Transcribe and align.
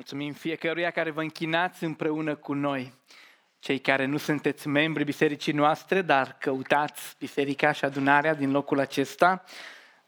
Mulțumim 0.00 0.32
fiecăruia 0.32 0.90
care 0.90 1.10
vă 1.10 1.20
închinați 1.20 1.84
împreună 1.84 2.34
cu 2.34 2.52
noi. 2.52 2.94
Cei 3.58 3.78
care 3.78 4.04
nu 4.04 4.16
sunteți 4.16 4.68
membri 4.68 5.04
bisericii 5.04 5.52
noastre, 5.52 6.02
dar 6.02 6.36
căutați 6.38 7.16
biserica 7.18 7.72
și 7.72 7.84
adunarea 7.84 8.34
din 8.34 8.50
locul 8.50 8.78
acesta, 8.78 9.44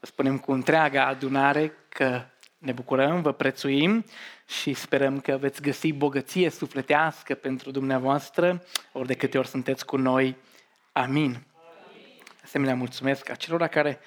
vă 0.00 0.06
spunem 0.06 0.38
cu 0.38 0.52
întreaga 0.52 1.06
adunare 1.06 1.72
că 1.88 2.24
ne 2.58 2.72
bucurăm, 2.72 3.22
vă 3.22 3.32
prețuim 3.32 4.04
și 4.46 4.72
sperăm 4.72 5.20
că 5.20 5.36
veți 5.36 5.62
găsi 5.62 5.92
bogăție 5.92 6.50
sufletească 6.50 7.34
pentru 7.34 7.70
dumneavoastră, 7.70 8.64
ori 8.92 9.06
de 9.06 9.14
câte 9.14 9.38
ori 9.38 9.48
sunteți 9.48 9.86
cu 9.86 9.96
noi. 9.96 10.36
Amin. 10.92 11.46
Asemenea, 12.44 12.74
mulțumesc 12.74 13.30
acelora 13.30 13.66
care 13.66 14.00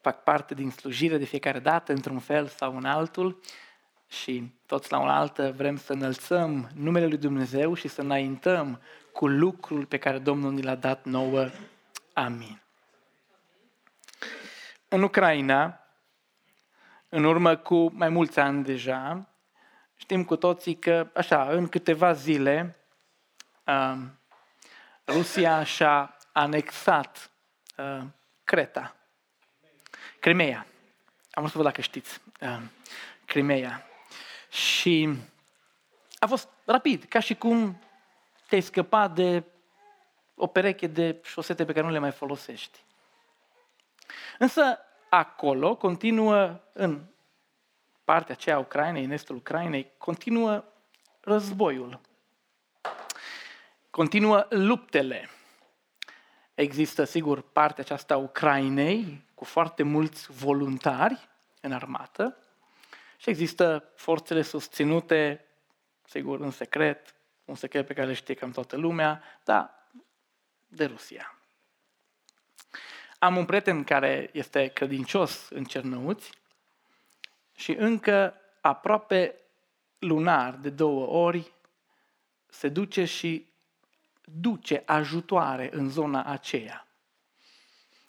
fac 0.00 0.22
parte 0.22 0.54
din 0.54 0.70
slujire 0.70 1.16
de 1.16 1.24
fiecare 1.24 1.58
dată, 1.58 1.92
într-un 1.92 2.18
fel 2.18 2.46
sau 2.46 2.76
în 2.76 2.84
altul 2.84 3.40
și 4.08 4.52
toți 4.66 4.90
la 4.92 5.18
altă 5.18 5.52
vrem 5.56 5.76
să 5.76 5.92
înălțăm 5.92 6.70
numele 6.74 7.06
Lui 7.06 7.18
Dumnezeu 7.18 7.74
și 7.74 7.88
să 7.88 8.00
înaintăm 8.00 8.80
cu 9.12 9.26
lucrul 9.26 9.86
pe 9.86 9.98
care 9.98 10.18
Domnul 10.18 10.52
ni 10.52 10.62
l-a 10.62 10.74
dat 10.74 11.04
nouă. 11.04 11.48
Amin. 12.12 12.62
În 14.88 15.02
Ucraina, 15.02 15.80
în 17.08 17.24
urmă 17.24 17.56
cu 17.56 17.92
mai 17.92 18.08
mulți 18.08 18.38
ani 18.38 18.64
deja, 18.64 19.28
știm 19.96 20.24
cu 20.24 20.36
toții 20.36 20.74
că, 20.74 21.10
așa, 21.14 21.48
în 21.50 21.68
câteva 21.68 22.12
zile, 22.12 22.76
um, 23.66 24.18
Rusia 25.06 25.64
și-a 25.64 26.16
anexat 26.32 27.30
uh, 27.76 28.02
Creta, 28.44 28.96
Crimea. 30.20 30.66
Am 31.30 31.42
vrut 31.42 31.50
să 31.50 31.56
văd 31.56 31.66
dacă 31.66 31.80
știți. 31.80 32.20
Uh, 32.40 32.60
Crimea. 33.24 33.86
Și 34.54 35.08
a 36.18 36.26
fost 36.26 36.48
rapid, 36.64 37.04
ca 37.04 37.20
și 37.20 37.34
cum 37.34 37.78
te-ai 38.48 38.60
scăpat 38.60 39.14
de 39.14 39.44
o 40.34 40.46
pereche 40.46 40.86
de 40.86 41.20
șosete 41.22 41.64
pe 41.64 41.72
care 41.72 41.86
nu 41.86 41.92
le 41.92 41.98
mai 41.98 42.10
folosești. 42.10 42.78
Însă 44.38 44.78
acolo 45.08 45.76
continuă, 45.76 46.60
în 46.72 47.04
partea 48.04 48.34
aceea 48.34 48.56
a 48.56 48.58
Ucrainei, 48.58 49.04
în 49.04 49.10
estul 49.10 49.36
Ucrainei, 49.36 49.92
continuă 49.98 50.64
războiul. 51.20 52.00
Continuă 53.90 54.46
luptele. 54.50 55.28
Există, 56.54 57.04
sigur, 57.04 57.40
partea 57.40 57.84
aceasta 57.84 58.14
a 58.14 58.18
Ucrainei 58.18 59.24
cu 59.34 59.44
foarte 59.44 59.82
mulți 59.82 60.32
voluntari 60.32 61.28
în 61.60 61.72
armată, 61.72 62.38
și 63.24 63.30
există 63.30 63.92
forțele 63.94 64.42
susținute, 64.42 65.44
sigur, 66.06 66.40
în 66.40 66.50
secret, 66.50 67.14
un 67.44 67.54
secret 67.54 67.86
pe 67.86 67.94
care 67.94 68.06
le 68.06 68.12
știe 68.12 68.34
cam 68.34 68.50
toată 68.50 68.76
lumea, 68.76 69.22
dar 69.44 69.88
de 70.66 70.84
Rusia. 70.84 71.38
Am 73.18 73.36
un 73.36 73.44
prieten 73.44 73.84
care 73.84 74.30
este 74.32 74.66
credincios 74.66 75.48
în 75.48 75.64
Cernăuți 75.64 76.30
și 77.54 77.72
încă 77.72 78.34
aproape 78.60 79.34
lunar, 79.98 80.54
de 80.54 80.70
două 80.70 81.06
ori, 81.06 81.52
se 82.46 82.68
duce 82.68 83.04
și 83.04 83.46
duce 84.24 84.82
ajutoare 84.86 85.68
în 85.72 85.90
zona 85.90 86.24
aceea. 86.24 86.86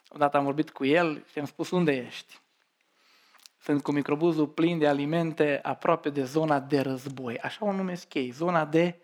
Odată 0.08 0.38
am 0.38 0.44
vorbit 0.44 0.72
cu 0.72 0.86
el 0.86 1.26
și 1.32 1.40
am 1.40 1.46
spus, 1.46 1.72
unde 1.72 1.92
ești? 1.92 2.44
Sunt 3.66 3.84
cu 3.84 3.92
microbuzul 3.92 4.48
plin 4.48 4.78
de 4.78 4.88
alimente 4.88 5.60
aproape 5.64 6.10
de 6.10 6.24
zona 6.24 6.60
de 6.60 6.80
război. 6.80 7.40
Așa 7.40 7.66
o 7.66 7.72
numesc 7.72 8.14
ei, 8.14 8.30
zona 8.30 8.66
de 8.66 9.00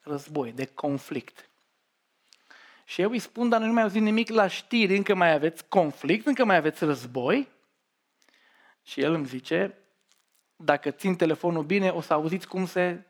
război, 0.00 0.52
de 0.52 0.64
conflict. 0.64 1.50
Și 2.84 3.00
eu 3.00 3.10
îi 3.10 3.18
spun, 3.18 3.48
dar 3.48 3.60
nu 3.60 3.72
mai 3.72 3.82
auzit 3.82 4.02
nimic 4.02 4.28
la 4.28 4.46
știri, 4.46 4.96
încă 4.96 5.14
mai 5.14 5.32
aveți 5.32 5.68
conflict, 5.68 6.26
încă 6.26 6.44
mai 6.44 6.56
aveți 6.56 6.84
război? 6.84 7.48
Și 8.82 9.00
el 9.00 9.12
îmi 9.12 9.26
zice, 9.26 9.78
dacă 10.56 10.90
țin 10.90 11.16
telefonul 11.16 11.64
bine, 11.64 11.88
o 11.88 12.00
să 12.00 12.12
auziți 12.12 12.48
cum 12.48 12.66
se 12.66 13.06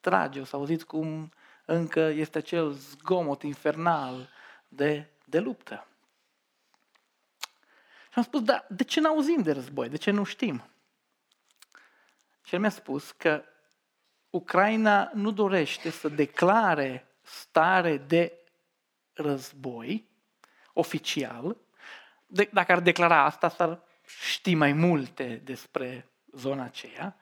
trage, 0.00 0.40
o 0.40 0.44
să 0.44 0.56
auziți 0.56 0.86
cum 0.86 1.32
încă 1.64 2.00
este 2.00 2.38
acel 2.38 2.70
zgomot 2.70 3.42
infernal 3.42 4.28
de, 4.68 5.06
de 5.24 5.38
luptă. 5.38 5.86
Și 8.16 8.22
am 8.22 8.28
spus, 8.28 8.42
dar 8.42 8.66
de 8.68 8.84
ce 8.84 9.00
n-auzim 9.00 9.42
de 9.42 9.52
război? 9.52 9.88
De 9.88 9.96
ce 9.96 10.10
nu 10.10 10.24
știm? 10.24 10.64
Și 12.44 12.54
el 12.54 12.60
mi-a 12.60 12.70
spus 12.70 13.10
că 13.10 13.44
Ucraina 14.30 15.10
nu 15.14 15.30
dorește 15.30 15.90
să 15.90 16.08
declare 16.08 17.06
stare 17.22 17.96
de 17.96 18.38
război 19.12 20.08
oficial. 20.72 21.56
De, 22.26 22.48
dacă 22.52 22.72
ar 22.72 22.80
declara 22.80 23.24
asta, 23.24 23.48
s-ar 23.48 23.80
ști 24.06 24.54
mai 24.54 24.72
multe 24.72 25.40
despre 25.44 26.08
zona 26.32 26.64
aceea. 26.64 27.16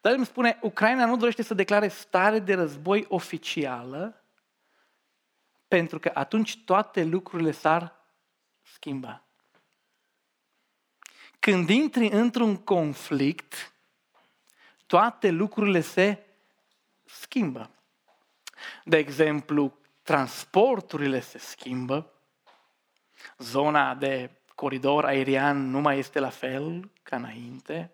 Dar 0.00 0.12
el 0.12 0.18
îmi 0.18 0.26
spune, 0.26 0.58
Ucraina 0.62 1.06
nu 1.06 1.16
dorește 1.16 1.42
să 1.42 1.54
declare 1.54 1.88
stare 1.88 2.38
de 2.38 2.54
război 2.54 3.04
oficială 3.08 4.22
pentru 5.68 5.98
că 5.98 6.10
atunci 6.14 6.64
toate 6.64 7.04
lucrurile 7.04 7.50
s-ar 7.50 7.94
schimba. 8.62 9.27
Când 11.50 11.68
intri 11.68 12.08
într-un 12.08 12.56
conflict, 12.56 13.74
toate 14.86 15.30
lucrurile 15.30 15.80
se 15.80 16.26
schimbă. 17.04 17.70
De 18.84 18.96
exemplu, 18.96 19.78
transporturile 20.02 21.20
se 21.20 21.38
schimbă, 21.38 22.12
zona 23.38 23.94
de 23.94 24.30
coridor 24.54 25.04
aerian 25.04 25.70
nu 25.70 25.80
mai 25.80 25.98
este 25.98 26.18
la 26.18 26.28
fel 26.28 26.90
ca 27.02 27.16
înainte, 27.16 27.92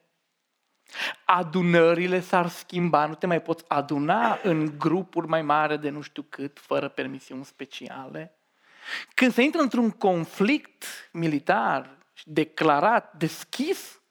adunările 1.24 2.20
s-ar 2.20 2.48
schimba, 2.48 3.06
nu 3.06 3.14
te 3.14 3.26
mai 3.26 3.42
poți 3.42 3.64
aduna 3.68 4.38
în 4.42 4.78
grupuri 4.78 5.26
mai 5.26 5.42
mari 5.42 5.80
de 5.80 5.90
nu 5.90 6.00
știu 6.00 6.22
cât, 6.22 6.58
fără 6.58 6.88
permisiuni 6.88 7.44
speciale. 7.44 8.34
Când 9.14 9.32
se 9.32 9.42
intră 9.42 9.60
într-un 9.60 9.90
conflict 9.90 10.84
militar, 11.12 12.02
declarat, 12.24 13.14
deschis, 13.16 14.02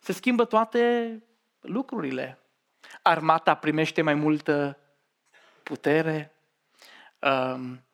se 0.00 0.12
schimbă 0.12 0.44
toate 0.44 1.22
lucrurile. 1.60 2.38
Armata 3.02 3.54
primește 3.54 4.02
mai 4.02 4.14
multă 4.14 4.78
putere, 5.62 6.34
um, 7.18 7.84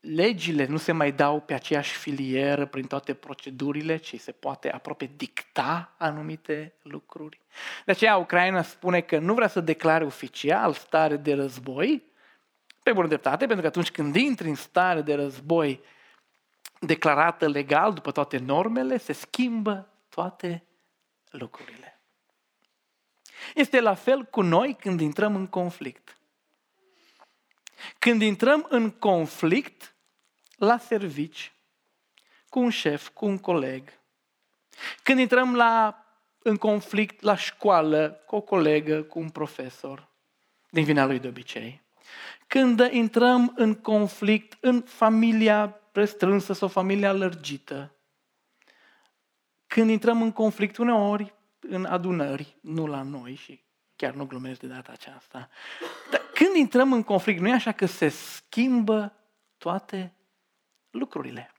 legile 0.00 0.66
nu 0.66 0.76
se 0.76 0.92
mai 0.92 1.12
dau 1.12 1.40
pe 1.40 1.54
aceeași 1.54 1.96
filieră 1.96 2.66
prin 2.66 2.86
toate 2.86 3.14
procedurile, 3.14 3.96
ci 3.96 4.20
se 4.20 4.32
poate 4.32 4.70
aproape 4.70 5.10
dicta 5.16 5.94
anumite 5.98 6.74
lucruri. 6.82 7.40
De 7.84 7.90
aceea 7.90 8.16
Ucraina 8.16 8.62
spune 8.62 9.00
că 9.00 9.18
nu 9.18 9.34
vrea 9.34 9.48
să 9.48 9.60
declare 9.60 10.04
oficial 10.04 10.72
stare 10.72 11.16
de 11.16 11.34
război, 11.34 12.02
pe 12.82 12.92
bună 12.92 13.06
dreptate, 13.06 13.46
pentru 13.46 13.60
că 13.60 13.66
atunci 13.66 13.90
când 13.90 14.16
intri 14.16 14.48
în 14.48 14.54
stare 14.54 15.00
de 15.00 15.14
război, 15.14 15.80
declarată 16.80 17.48
legal 17.48 17.92
după 17.92 18.10
toate 18.12 18.38
normele, 18.38 18.98
se 18.98 19.12
schimbă 19.12 19.88
toate 20.08 20.64
lucrurile. 21.30 22.00
Este 23.54 23.80
la 23.80 23.94
fel 23.94 24.24
cu 24.24 24.40
noi 24.40 24.76
când 24.80 25.00
intrăm 25.00 25.36
în 25.36 25.46
conflict. 25.46 26.18
Când 27.98 28.22
intrăm 28.22 28.66
în 28.68 28.90
conflict 28.90 29.94
la 30.56 30.78
servici, 30.78 31.52
cu 32.48 32.58
un 32.58 32.70
șef, 32.70 33.08
cu 33.08 33.26
un 33.26 33.38
coleg, 33.38 34.00
când 35.02 35.18
intrăm 35.18 35.54
la, 35.54 36.04
în 36.38 36.56
conflict 36.56 37.22
la 37.22 37.36
școală, 37.36 38.22
cu 38.26 38.36
o 38.36 38.40
colegă, 38.40 39.02
cu 39.02 39.18
un 39.18 39.30
profesor, 39.30 40.08
din 40.70 40.84
vina 40.84 41.04
lui 41.04 41.18
de 41.18 41.28
obicei, 41.28 41.82
când 42.46 42.88
intrăm 42.90 43.52
în 43.56 43.74
conflict 43.74 44.56
în 44.60 44.82
familia 44.82 45.79
restrânsă 45.92 46.52
sau 46.52 46.68
familie 46.68 47.06
alergită. 47.06 47.94
Când 49.66 49.90
intrăm 49.90 50.22
în 50.22 50.32
conflict 50.32 50.76
uneori, 50.76 51.34
în 51.60 51.84
adunări, 51.84 52.56
nu 52.60 52.86
la 52.86 53.02
noi 53.02 53.34
și 53.34 53.62
chiar 53.96 54.14
nu 54.14 54.26
glumesc 54.26 54.60
de 54.60 54.66
data 54.66 54.92
aceasta, 54.92 55.48
dar 56.10 56.20
când 56.34 56.54
intrăm 56.54 56.92
în 56.92 57.02
conflict, 57.02 57.40
nu 57.40 57.48
e 57.48 57.52
așa 57.52 57.72
că 57.72 57.86
se 57.86 58.08
schimbă 58.08 59.12
toate 59.58 60.14
lucrurile. 60.90 61.52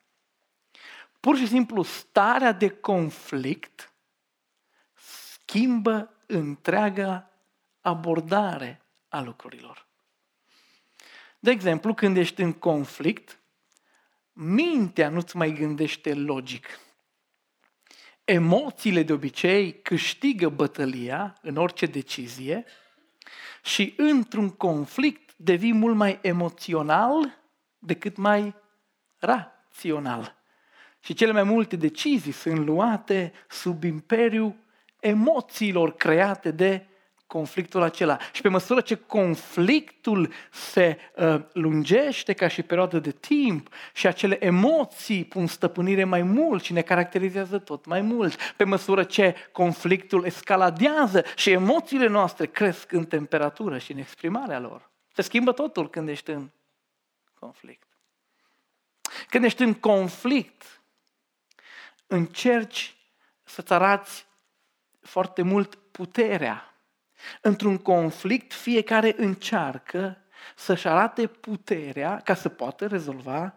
Pur 1.19 1.37
și 1.37 1.47
simplu, 1.47 1.83
starea 1.83 2.51
de 2.51 2.69
conflict 2.69 3.93
schimbă 4.93 6.13
întreaga 6.25 7.29
abordare 7.81 8.81
a 9.09 9.21
lucrurilor. 9.21 9.87
De 11.39 11.51
exemplu, 11.51 11.93
când 11.93 12.17
ești 12.17 12.41
în 12.41 12.53
conflict, 12.53 13.40
mintea 14.33 15.09
nu-ți 15.09 15.37
mai 15.37 15.53
gândește 15.53 16.13
logic. 16.13 16.79
emoțiile 18.23 19.03
de 19.03 19.13
obicei 19.13 19.81
câștigă 19.81 20.49
bătălia 20.49 21.37
în 21.41 21.55
orice 21.55 21.85
decizie 21.85 22.65
și 23.63 23.93
într-un 23.97 24.49
conflict 24.49 25.33
devii 25.35 25.73
mult 25.73 25.95
mai 25.95 26.19
emoțional 26.21 27.39
decât 27.79 28.17
mai 28.17 28.55
rațional. 29.19 30.35
Și 30.99 31.13
cele 31.13 31.31
mai 31.31 31.43
multe 31.43 31.75
decizii 31.75 32.31
sunt 32.31 32.65
luate 32.65 33.33
sub 33.49 33.83
imperiul 33.83 34.55
emoțiilor 34.99 35.95
create 35.95 36.51
de 36.51 36.87
conflictul 37.31 37.81
acela. 37.81 38.17
Și 38.31 38.41
pe 38.41 38.49
măsură 38.49 38.81
ce 38.81 38.95
conflictul 38.95 40.33
se 40.51 40.97
uh, 41.15 41.41
lungește 41.53 42.33
ca 42.33 42.47
și 42.47 42.61
perioadă 42.61 42.99
de 42.99 43.11
timp 43.11 43.73
și 43.93 44.07
acele 44.07 44.45
emoții 44.45 45.25
pun 45.25 45.47
stăpânire 45.47 46.03
mai 46.03 46.21
mult 46.21 46.63
și 46.63 46.73
ne 46.73 46.81
caracterizează 46.81 47.59
tot 47.59 47.85
mai 47.85 48.01
mult, 48.01 48.53
pe 48.57 48.63
măsură 48.63 49.03
ce 49.03 49.35
conflictul 49.51 50.25
escaladează 50.25 51.23
și 51.35 51.51
emoțiile 51.51 52.07
noastre 52.07 52.45
cresc 52.45 52.91
în 52.91 53.05
temperatură 53.05 53.77
și 53.77 53.91
în 53.91 53.97
exprimarea 53.97 54.59
lor. 54.59 54.91
Se 55.13 55.21
schimbă 55.21 55.51
totul 55.51 55.89
când 55.89 56.09
ești 56.09 56.29
în 56.29 56.49
conflict. 57.33 57.87
Când 59.29 59.43
ești 59.43 59.61
în 59.61 59.73
conflict, 59.73 60.81
încerci 62.07 62.95
să-ți 63.43 63.73
arați 63.73 64.25
foarte 65.01 65.41
mult 65.41 65.75
puterea 65.75 66.70
Într-un 67.41 67.77
conflict, 67.77 68.53
fiecare 68.53 69.13
încearcă 69.17 70.17
să-și 70.55 70.87
arate 70.87 71.27
puterea 71.27 72.21
ca 72.23 72.33
să 72.33 72.49
poată 72.49 72.87
rezolva 72.87 73.55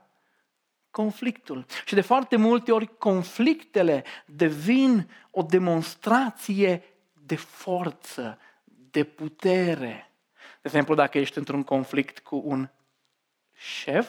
conflictul. 0.91 1.67
Și 1.85 1.95
de 1.95 2.01
foarte 2.01 2.37
multe 2.37 2.73
ori 2.73 2.99
conflictele 2.99 4.05
devin 4.27 5.11
o 5.31 5.43
demonstrație 5.43 6.83
de 7.13 7.37
forță, 7.37 8.39
de 8.65 9.05
putere. 9.05 10.11
De 10.35 10.61
exemplu, 10.63 10.95
dacă 10.95 11.19
ești 11.19 11.39
într-un 11.39 11.63
conflict 11.63 12.19
cu 12.19 12.43
un 12.45 12.69
șef, 13.53 14.09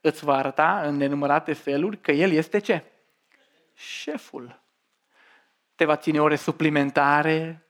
îți 0.00 0.24
va 0.24 0.36
arăta 0.36 0.80
în 0.80 0.96
nenumărate 0.96 1.52
feluri 1.52 2.00
că 2.00 2.12
el 2.12 2.30
este 2.30 2.58
ce? 2.58 2.84
Șeful. 3.74 4.60
Te 5.74 5.84
va 5.84 5.96
ține 5.96 6.20
ore 6.20 6.36
suplimentare, 6.36 7.67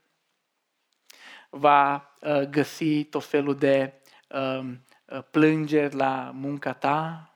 va 1.49 2.15
uh, 2.21 2.41
găsi 2.41 3.05
tot 3.05 3.25
felul 3.25 3.57
de 3.57 3.93
um, 4.29 4.85
uh, 5.05 5.23
plângeri 5.31 5.95
la 5.95 6.31
munca 6.35 6.73
ta, 6.73 7.33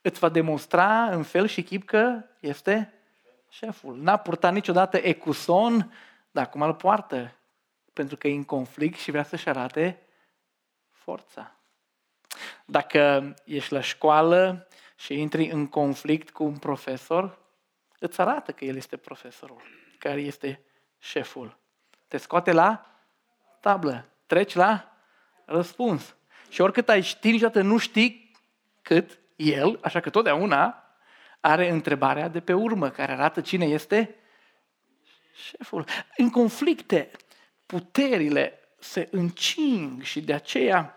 îți 0.00 0.18
va 0.18 0.28
demonstra 0.28 1.04
în 1.04 1.22
fel 1.22 1.46
și 1.46 1.62
chip 1.62 1.84
că 1.84 2.22
este 2.40 2.94
șeful. 3.48 3.96
N-a 3.96 4.16
purtat 4.16 4.52
niciodată 4.52 4.96
ecuson, 4.96 5.92
dar 6.30 6.44
acum 6.44 6.62
îl 6.62 6.74
poartă, 6.74 7.34
pentru 7.92 8.16
că 8.16 8.28
e 8.28 8.34
în 8.34 8.44
conflict 8.44 8.98
și 8.98 9.10
vrea 9.10 9.22
să-și 9.22 9.48
arate 9.48 10.02
forța. 10.90 11.54
Dacă 12.64 13.34
ești 13.44 13.72
la 13.72 13.80
școală 13.80 14.68
și 14.96 15.20
intri 15.20 15.50
în 15.50 15.66
conflict 15.66 16.30
cu 16.30 16.44
un 16.44 16.58
profesor, 16.58 17.38
îți 17.98 18.20
arată 18.20 18.52
că 18.52 18.64
el 18.64 18.76
este 18.76 18.96
profesorul, 18.96 19.62
care 19.98 20.20
este 20.20 20.62
șeful. 20.98 21.59
Te 22.10 22.16
scoate 22.16 22.52
la 22.52 22.86
tablă. 23.60 24.08
Treci 24.26 24.54
la 24.54 24.92
răspuns. 25.44 26.14
Și 26.48 26.60
oricât 26.60 26.88
ai 26.88 27.00
ști, 27.02 27.30
niciodată 27.30 27.62
nu 27.62 27.76
știi 27.76 28.32
cât 28.82 29.18
el, 29.36 29.78
așa 29.82 30.00
că 30.00 30.10
totdeauna 30.10 30.84
are 31.40 31.70
întrebarea 31.70 32.28
de 32.28 32.40
pe 32.40 32.52
urmă, 32.52 32.90
care 32.90 33.12
arată 33.12 33.40
cine 33.40 33.64
este 33.64 34.14
șeful. 35.34 35.84
În 36.16 36.30
conflicte, 36.30 37.10
puterile 37.66 38.58
se 38.78 39.08
încing 39.10 40.02
și 40.02 40.20
de 40.20 40.32
aceea 40.32 40.96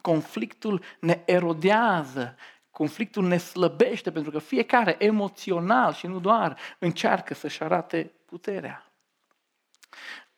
conflictul 0.00 0.82
ne 1.00 1.22
erodează, 1.24 2.36
conflictul 2.70 3.24
ne 3.24 3.36
slăbește, 3.36 4.12
pentru 4.12 4.30
că 4.30 4.38
fiecare 4.38 4.96
emoțional 4.98 5.92
și 5.92 6.06
nu 6.06 6.20
doar 6.20 6.58
încearcă 6.78 7.34
să-și 7.34 7.62
arate 7.62 8.12
puterea 8.26 8.88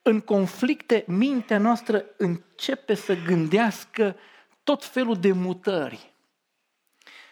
în 0.03 0.21
conflicte, 0.21 1.05
mintea 1.07 1.59
noastră 1.59 2.05
începe 2.17 2.95
să 2.95 3.15
gândească 3.15 4.17
tot 4.65 4.85
felul 4.85 5.17
de 5.17 5.33
mutări. 5.33 6.13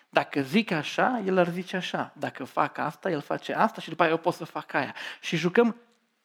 Dacă 0.09 0.41
zic 0.41 0.71
așa, 0.71 1.23
el 1.27 1.39
ar 1.39 1.49
zice 1.49 1.77
așa. 1.77 2.13
Dacă 2.17 2.45
fac 2.45 2.79
asta, 2.79 3.11
el 3.11 3.21
face 3.21 3.55
asta 3.55 3.81
și 3.81 3.89
după 3.89 4.03
aia 4.03 4.11
eu 4.11 4.19
pot 4.19 4.35
să 4.35 4.45
fac 4.45 4.73
aia. 4.73 4.95
Și 5.21 5.37
jucăm 5.37 5.77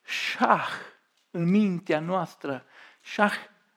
șah 0.05 0.67
în 1.31 1.49
mintea 1.49 1.99
noastră, 1.99 2.65
șah 3.01 3.33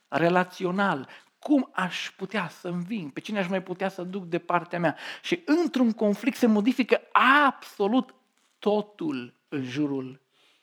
relațional. 0.09 1.09
Cum 1.39 1.71
aș 1.73 2.11
putea 2.11 2.49
să 2.49 2.69
înving? 2.69 3.13
Pe 3.13 3.21
cine 3.21 3.39
aș 3.39 3.49
mai 3.49 3.63
putea 3.63 3.89
să 3.89 4.03
duc 4.03 4.25
de 4.25 4.39
partea 4.39 4.79
mea? 4.79 4.97
Și 5.23 5.43
într-un 5.45 5.93
conflict 5.93 6.37
se 6.37 6.47
modifică 6.47 7.01
absolut 7.47 8.15
totul 8.59 9.35
în 9.49 9.65
jurul 9.65 10.21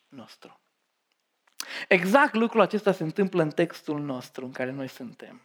nostru. 0.09 0.62
Exact 1.87 2.33
lucrul 2.33 2.61
acesta 2.61 2.91
se 2.91 3.03
întâmplă 3.03 3.41
în 3.41 3.49
textul 3.49 3.99
nostru 3.99 4.45
în 4.45 4.51
care 4.51 4.71
noi 4.71 4.87
suntem. 4.87 5.41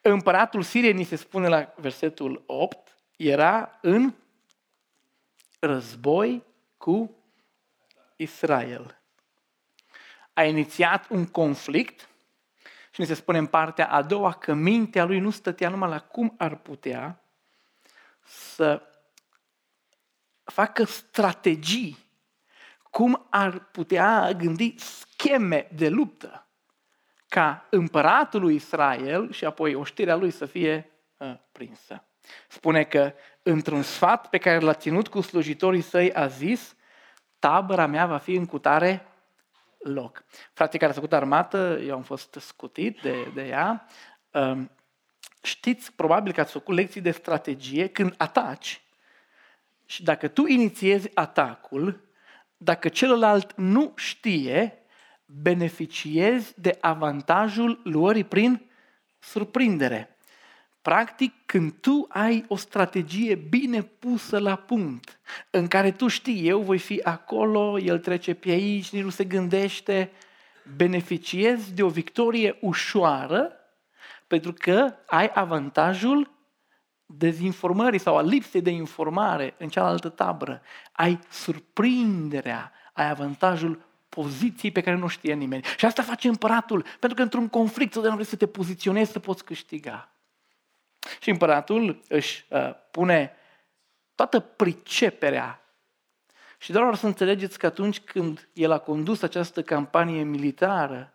Împăratul 0.00 0.62
Siriei, 0.62 0.92
ni 0.92 1.04
se 1.04 1.16
spune 1.16 1.48
la 1.48 1.74
versetul 1.76 2.42
8, 2.46 2.96
era 3.16 3.78
în 3.80 4.14
război 5.58 6.42
cu 6.76 7.16
Israel. 8.16 8.98
A 10.32 10.44
inițiat 10.44 11.08
un 11.08 11.26
conflict 11.26 12.08
și 12.90 13.00
ni 13.00 13.06
se 13.06 13.14
spune 13.14 13.38
în 13.38 13.46
partea 13.46 13.88
a 13.88 14.02
doua 14.02 14.32
că 14.32 14.52
mintea 14.52 15.04
lui 15.04 15.18
nu 15.18 15.30
stătea 15.30 15.68
numai 15.68 15.88
la 15.88 16.00
cum 16.00 16.34
ar 16.38 16.56
putea 16.56 17.22
să 18.24 18.82
facă 20.44 20.84
strategii 20.84 22.03
cum 22.94 23.26
ar 23.30 23.58
putea 23.58 24.32
gândi 24.32 24.74
scheme 24.76 25.68
de 25.76 25.88
luptă 25.88 26.46
ca 27.28 27.66
împăratul 27.70 28.40
lui 28.40 28.54
Israel 28.54 29.32
și 29.32 29.44
apoi 29.44 29.74
oștirea 29.74 30.14
lui 30.14 30.30
să 30.30 30.46
fie 30.46 30.90
uh, 31.16 31.34
prinsă. 31.52 32.04
Spune 32.48 32.84
că 32.84 33.12
într-un 33.42 33.82
sfat 33.82 34.28
pe 34.28 34.38
care 34.38 34.58
l-a 34.58 34.74
ținut 34.74 35.08
cu 35.08 35.20
slujitorii 35.20 35.80
săi 35.80 36.12
a 36.12 36.26
zis, 36.26 36.76
tabăra 37.38 37.86
mea 37.86 38.06
va 38.06 38.18
fi 38.18 38.34
în 38.34 38.46
cutare 38.46 39.06
loc. 39.78 40.24
Frații 40.52 40.78
care 40.78 40.90
au 40.90 40.96
făcut 40.96 41.12
armată, 41.12 41.80
eu 41.86 41.94
am 41.94 42.02
fost 42.02 42.36
scutit 42.40 43.00
de, 43.00 43.30
de 43.34 43.46
ea, 43.46 43.86
um, 44.30 44.70
știți 45.42 45.92
probabil 45.92 46.32
că 46.32 46.40
ați 46.40 46.52
făcut 46.52 46.74
lecții 46.74 47.00
de 47.00 47.10
strategie 47.10 47.88
când 47.88 48.14
ataci 48.16 48.82
și 49.86 50.02
dacă 50.02 50.28
tu 50.28 50.46
inițiezi 50.46 51.10
atacul, 51.14 52.12
dacă 52.56 52.88
celălalt 52.88 53.56
nu 53.56 53.92
știe, 53.96 54.78
beneficiezi 55.26 56.60
de 56.60 56.78
avantajul 56.80 57.80
luării 57.84 58.24
prin 58.24 58.62
surprindere. 59.18 60.16
Practic, 60.82 61.32
când 61.46 61.72
tu 61.80 62.06
ai 62.08 62.44
o 62.48 62.56
strategie 62.56 63.34
bine 63.34 63.82
pusă 63.82 64.38
la 64.38 64.56
punct, 64.56 65.20
în 65.50 65.66
care 65.66 65.90
tu 65.90 66.08
știi, 66.08 66.48
eu 66.48 66.60
voi 66.60 66.78
fi 66.78 67.00
acolo, 67.02 67.78
el 67.78 67.98
trece 67.98 68.34
pe 68.34 68.50
aici, 68.50 68.90
nici 68.90 69.02
nu 69.02 69.10
se 69.10 69.24
gândește, 69.24 70.10
beneficiezi 70.76 71.74
de 71.74 71.82
o 71.82 71.88
victorie 71.88 72.58
ușoară, 72.60 73.52
pentru 74.26 74.52
că 74.52 74.94
ai 75.06 75.30
avantajul 75.34 76.33
dezinformării 77.18 77.98
sau 77.98 78.16
a 78.16 78.22
lipsei 78.22 78.60
de 78.60 78.70
informare 78.70 79.54
în 79.58 79.68
cealaltă 79.68 80.08
tabără. 80.08 80.62
Ai 80.92 81.18
surprinderea, 81.30 82.72
ai 82.92 83.10
avantajul 83.10 83.84
poziției 84.08 84.72
pe 84.72 84.80
care 84.80 84.96
nu 84.96 85.06
știe 85.06 85.34
nimeni. 85.34 85.64
Și 85.76 85.84
asta 85.84 86.02
face 86.02 86.28
împăratul, 86.28 86.84
pentru 86.98 87.14
că 87.14 87.22
într-un 87.22 87.48
conflict 87.48 87.92
totdeauna 87.92 88.18
vrei 88.18 88.30
să 88.30 88.36
te 88.36 88.46
poziționezi 88.46 89.12
să 89.12 89.18
poți 89.18 89.44
câștiga. 89.44 90.08
Și 91.20 91.30
împăratul 91.30 92.02
își 92.08 92.46
uh, 92.48 92.70
pune 92.90 93.32
toată 94.14 94.40
priceperea 94.40 95.64
și 96.58 96.72
doar 96.72 96.82
vreau 96.82 96.98
să 96.98 97.06
înțelegeți 97.06 97.58
că 97.58 97.66
atunci 97.66 98.00
când 98.00 98.48
el 98.52 98.70
a 98.70 98.78
condus 98.78 99.22
această 99.22 99.62
campanie 99.62 100.22
militară, 100.22 101.13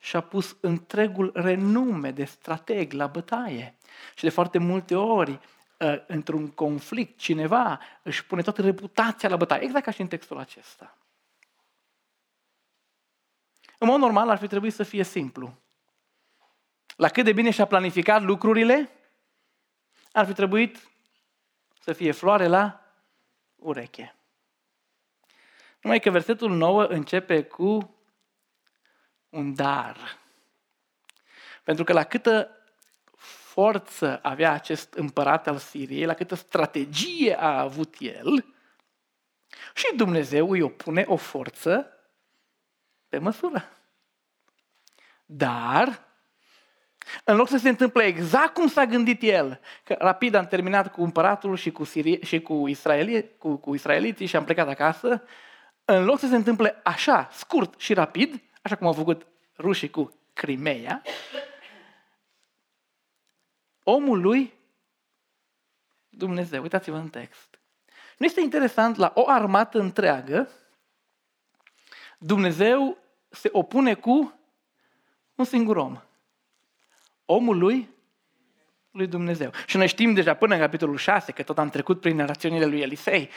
și-a 0.00 0.20
pus 0.20 0.56
întregul 0.60 1.30
renume 1.34 2.10
de 2.10 2.24
strateg 2.24 2.92
la 2.92 3.06
bătaie. 3.06 3.74
Și 4.14 4.24
de 4.24 4.30
foarte 4.30 4.58
multe 4.58 4.94
ori, 4.94 5.40
ă, 5.80 6.04
într-un 6.06 6.48
conflict, 6.48 7.18
cineva 7.18 7.80
își 8.02 8.24
pune 8.24 8.42
toată 8.42 8.62
reputația 8.62 9.28
la 9.28 9.36
bătaie, 9.36 9.62
exact 9.62 9.84
ca 9.84 9.90
și 9.90 10.00
în 10.00 10.06
textul 10.06 10.38
acesta. 10.38 10.98
În 13.78 13.88
mod 13.88 14.00
normal 14.00 14.28
ar 14.28 14.38
fi 14.38 14.46
trebuit 14.46 14.72
să 14.72 14.82
fie 14.82 15.02
simplu. 15.02 15.58
La 16.96 17.08
cât 17.08 17.24
de 17.24 17.32
bine 17.32 17.50
și-a 17.50 17.64
planificat 17.64 18.22
lucrurile, 18.22 18.90
ar 20.12 20.26
fi 20.26 20.32
trebuit 20.32 20.88
să 21.80 21.92
fie 21.92 22.12
floare 22.12 22.46
la 22.46 22.80
ureche. 23.56 24.14
Numai 25.80 26.00
că 26.00 26.10
versetul 26.10 26.50
9 26.50 26.84
începe 26.84 27.44
cu 27.44 27.94
un 29.30 29.54
dar. 29.54 30.18
Pentru 31.64 31.84
că 31.84 31.92
la 31.92 32.04
câtă 32.04 32.54
forță 33.52 34.18
avea 34.22 34.52
acest 34.52 34.94
împărat 34.94 35.46
al 35.46 35.58
Siriei, 35.58 36.04
la 36.04 36.14
câtă 36.14 36.34
strategie 36.34 37.40
a 37.40 37.60
avut 37.60 37.94
el, 37.98 38.54
și 39.74 39.96
Dumnezeu 39.96 40.50
îi 40.50 40.62
opune 40.62 41.04
o 41.06 41.16
forță 41.16 41.86
pe 43.08 43.18
măsură. 43.18 43.68
Dar, 45.26 46.08
în 47.24 47.36
loc 47.36 47.48
să 47.48 47.56
se 47.56 47.68
întâmple 47.68 48.04
exact 48.04 48.54
cum 48.54 48.68
s-a 48.68 48.86
gândit 48.86 49.22
el, 49.22 49.60
că 49.84 49.96
rapid 49.98 50.34
am 50.34 50.46
terminat 50.46 50.92
cu 50.92 51.02
împăratul 51.02 51.56
și 51.56 51.70
cu, 51.70 51.84
Sirie, 51.84 52.24
și 52.24 52.40
cu, 52.40 52.68
israeli, 52.68 53.36
cu, 53.38 53.56
cu 53.56 53.74
israeliții 53.74 54.26
și 54.26 54.36
am 54.36 54.44
plecat 54.44 54.68
acasă, 54.68 55.22
în 55.84 56.04
loc 56.04 56.18
să 56.18 56.26
se 56.26 56.36
întâmple 56.36 56.80
așa, 56.84 57.28
scurt 57.32 57.80
și 57.80 57.94
rapid, 57.94 58.42
așa 58.70 58.78
cum 58.78 58.88
au 58.88 58.92
făcut 58.92 59.26
rușii 59.58 59.90
cu 59.90 60.14
Crimea, 60.32 61.02
omul 63.82 64.20
lui 64.20 64.52
Dumnezeu, 66.08 66.62
uitați-vă 66.62 66.96
în 66.96 67.08
text. 67.08 67.60
Nu 68.16 68.26
este 68.26 68.40
interesant, 68.40 68.96
la 68.96 69.12
o 69.14 69.28
armată 69.28 69.78
întreagă, 69.78 70.50
Dumnezeu 72.18 72.98
se 73.28 73.48
opune 73.52 73.94
cu 73.94 74.40
un 75.34 75.44
singur 75.44 75.76
om. 75.76 76.00
Omul 77.24 77.58
lui, 77.58 77.88
lui 78.90 79.06
Dumnezeu. 79.06 79.52
Și 79.66 79.76
noi 79.76 79.88
știm 79.88 80.14
deja 80.14 80.34
până 80.34 80.54
în 80.54 80.60
capitolul 80.60 80.96
6, 80.96 81.32
că 81.32 81.42
tot 81.42 81.58
am 81.58 81.70
trecut 81.70 82.00
prin 82.00 82.16
narațiunile 82.16 82.66
lui 82.66 82.80
Elisei, 82.80 83.30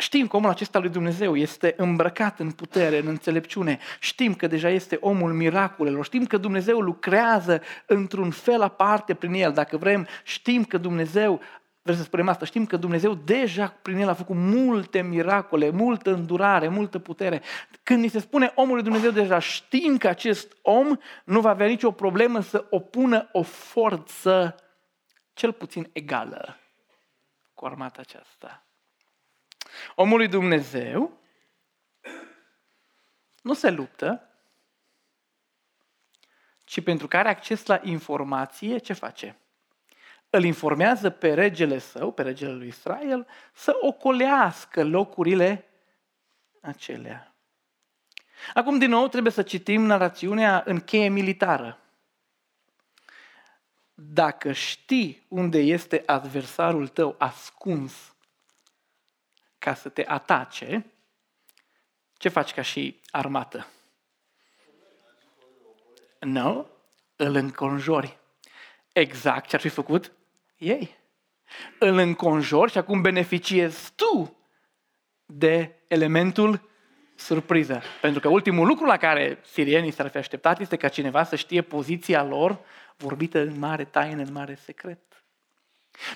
Știm 0.00 0.26
că 0.26 0.36
omul 0.36 0.50
acesta 0.50 0.78
lui 0.78 0.88
Dumnezeu 0.88 1.36
este 1.36 1.74
îmbrăcat 1.76 2.38
în 2.38 2.50
putere, 2.50 2.98
în 2.98 3.06
înțelepciune. 3.06 3.78
Știm 4.00 4.34
că 4.34 4.46
deja 4.46 4.68
este 4.68 4.98
omul 5.00 5.32
miracolelor. 5.32 6.04
Știm 6.04 6.26
că 6.26 6.36
Dumnezeu 6.36 6.80
lucrează 6.80 7.62
într-un 7.86 8.30
fel 8.30 8.62
aparte 8.62 9.14
prin 9.14 9.32
el. 9.32 9.52
Dacă 9.52 9.76
vrem, 9.76 10.06
știm 10.22 10.64
că 10.64 10.78
Dumnezeu 10.78 11.40
Vreau 11.82 12.02
să 12.02 12.08
spunem 12.08 12.28
asta, 12.28 12.44
știm 12.44 12.66
că 12.66 12.76
Dumnezeu 12.76 13.14
deja 13.14 13.74
prin 13.82 13.96
el 13.96 14.08
a 14.08 14.14
făcut 14.14 14.36
multe 14.36 15.02
miracole, 15.02 15.70
multă 15.70 16.12
îndurare, 16.12 16.68
multă 16.68 16.98
putere. 16.98 17.42
Când 17.82 18.02
ni 18.02 18.08
se 18.08 18.18
spune 18.18 18.52
omului 18.54 18.82
Dumnezeu 18.82 19.10
deja, 19.10 19.38
știm 19.38 19.96
că 19.96 20.08
acest 20.08 20.56
om 20.62 20.96
nu 21.24 21.40
va 21.40 21.50
avea 21.50 21.66
nicio 21.66 21.90
problemă 21.90 22.40
să 22.40 22.66
opună 22.70 23.28
o 23.32 23.42
forță 23.42 24.54
cel 25.32 25.52
puțin 25.52 25.90
egală 25.92 26.56
cu 27.54 27.66
armata 27.66 28.00
aceasta. 28.00 28.67
Omul 29.94 30.16
lui 30.16 30.28
Dumnezeu 30.28 31.18
nu 33.42 33.54
se 33.54 33.70
luptă, 33.70 34.28
ci 36.64 36.82
pentru 36.82 37.08
că 37.08 37.16
are 37.16 37.28
acces 37.28 37.66
la 37.66 37.80
informație, 37.82 38.78
ce 38.78 38.92
face? 38.92 39.36
Îl 40.30 40.44
informează 40.44 41.10
pe 41.10 41.34
regele 41.34 41.78
său, 41.78 42.12
pe 42.12 42.22
regele 42.22 42.52
lui 42.52 42.66
Israel, 42.66 43.26
să 43.52 43.76
ocolească 43.80 44.84
locurile 44.84 45.68
acelea. 46.60 47.34
Acum, 48.54 48.78
din 48.78 48.90
nou, 48.90 49.08
trebuie 49.08 49.32
să 49.32 49.42
citim 49.42 49.82
narațiunea 49.82 50.62
în 50.66 50.80
cheie 50.80 51.08
militară. 51.08 51.78
Dacă 53.94 54.52
știi 54.52 55.26
unde 55.28 55.58
este 55.58 56.02
adversarul 56.06 56.88
tău 56.88 57.14
ascuns 57.18 58.14
ca 59.58 59.74
să 59.74 59.88
te 59.88 60.04
atace, 60.06 60.86
ce 62.16 62.28
faci 62.28 62.52
ca 62.52 62.62
și 62.62 63.00
armată? 63.10 63.66
Nu, 66.20 66.66
îl 67.16 67.34
înconjori. 67.34 68.18
Exact 68.92 69.48
ce 69.48 69.54
ar 69.54 69.60
fi 69.60 69.68
făcut 69.68 70.12
ei. 70.56 70.96
Îl 71.78 71.96
înconjori 71.96 72.70
și 72.70 72.78
acum 72.78 73.00
beneficiezi 73.00 73.92
tu 73.94 74.36
de 75.26 75.74
elementul 75.88 76.68
surpriză. 77.14 77.82
Pentru 78.00 78.20
că 78.20 78.28
ultimul 78.28 78.66
lucru 78.66 78.84
la 78.84 78.96
care 78.96 79.38
sirienii 79.44 79.90
s-ar 79.90 80.08
fi 80.08 80.16
așteptat 80.16 80.60
este 80.60 80.76
ca 80.76 80.88
cineva 80.88 81.24
să 81.24 81.36
știe 81.36 81.62
poziția 81.62 82.22
lor 82.22 82.58
vorbită 82.96 83.38
în 83.38 83.58
mare 83.58 83.84
taină, 83.84 84.22
în 84.22 84.32
mare 84.32 84.54
secret. 84.54 85.24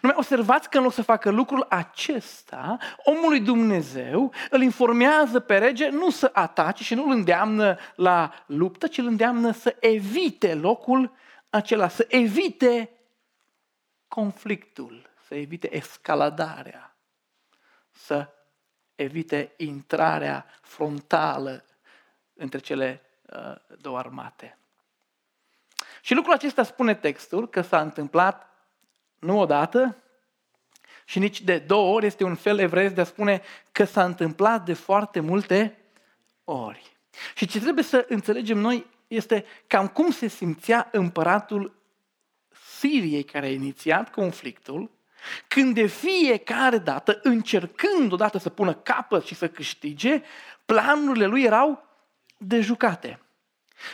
Numai 0.00 0.16
observați 0.18 0.70
că 0.70 0.76
în 0.76 0.82
loc 0.82 0.92
să 0.92 1.02
facă 1.02 1.30
lucrul 1.30 1.66
acesta, 1.68 2.78
omul 2.96 3.28
lui 3.28 3.40
Dumnezeu 3.40 4.32
îl 4.50 4.62
informează 4.62 5.40
pe 5.40 5.58
rege 5.58 5.88
nu 5.88 6.10
să 6.10 6.30
atace 6.32 6.82
și 6.82 6.94
nu 6.94 7.04
îl 7.04 7.10
îndeamnă 7.10 7.78
la 7.94 8.44
luptă, 8.46 8.86
ci 8.86 8.98
îl 8.98 9.06
îndeamnă 9.06 9.52
să 9.52 9.76
evite 9.80 10.54
locul 10.54 11.12
acela, 11.50 11.88
să 11.88 12.06
evite 12.08 12.90
conflictul, 14.08 15.10
să 15.26 15.34
evite 15.34 15.76
escaladarea, 15.76 16.96
să 17.90 18.28
evite 18.94 19.52
intrarea 19.56 20.46
frontală 20.60 21.64
între 22.34 22.58
cele 22.58 23.02
uh, 23.22 23.76
două 23.78 23.98
armate. 23.98 24.58
Și 26.00 26.14
lucrul 26.14 26.34
acesta 26.34 26.62
spune 26.62 26.94
textul 26.94 27.48
că 27.48 27.60
s-a 27.60 27.80
întâmplat 27.80 28.51
nu 29.22 29.38
odată 29.38 29.96
și 31.04 31.18
nici 31.18 31.40
de 31.40 31.58
două 31.58 31.94
ori, 31.94 32.06
este 32.06 32.24
un 32.24 32.34
fel 32.34 32.58
evreiesc 32.58 32.94
de 32.94 33.00
a 33.00 33.04
spune 33.04 33.42
că 33.72 33.84
s-a 33.84 34.04
întâmplat 34.04 34.64
de 34.64 34.72
foarte 34.72 35.20
multe 35.20 35.78
ori. 36.44 36.96
Și 37.34 37.46
ce 37.46 37.60
trebuie 37.60 37.84
să 37.84 38.06
înțelegem 38.08 38.58
noi 38.58 38.86
este 39.06 39.44
cam 39.66 39.88
cum 39.88 40.10
se 40.10 40.26
simțea 40.26 40.88
împăratul 40.92 41.80
Siriei 42.78 43.22
care 43.22 43.46
a 43.46 43.50
inițiat 43.50 44.10
conflictul, 44.10 44.90
când 45.48 45.74
de 45.74 45.86
fiecare 45.86 46.78
dată, 46.78 47.20
încercând 47.22 48.12
odată 48.12 48.38
să 48.38 48.48
pună 48.48 48.74
capăt 48.74 49.24
și 49.24 49.34
să 49.34 49.48
câștige, 49.48 50.22
planurile 50.64 51.26
lui 51.26 51.42
erau 51.42 51.84
dejucate. 52.36 53.20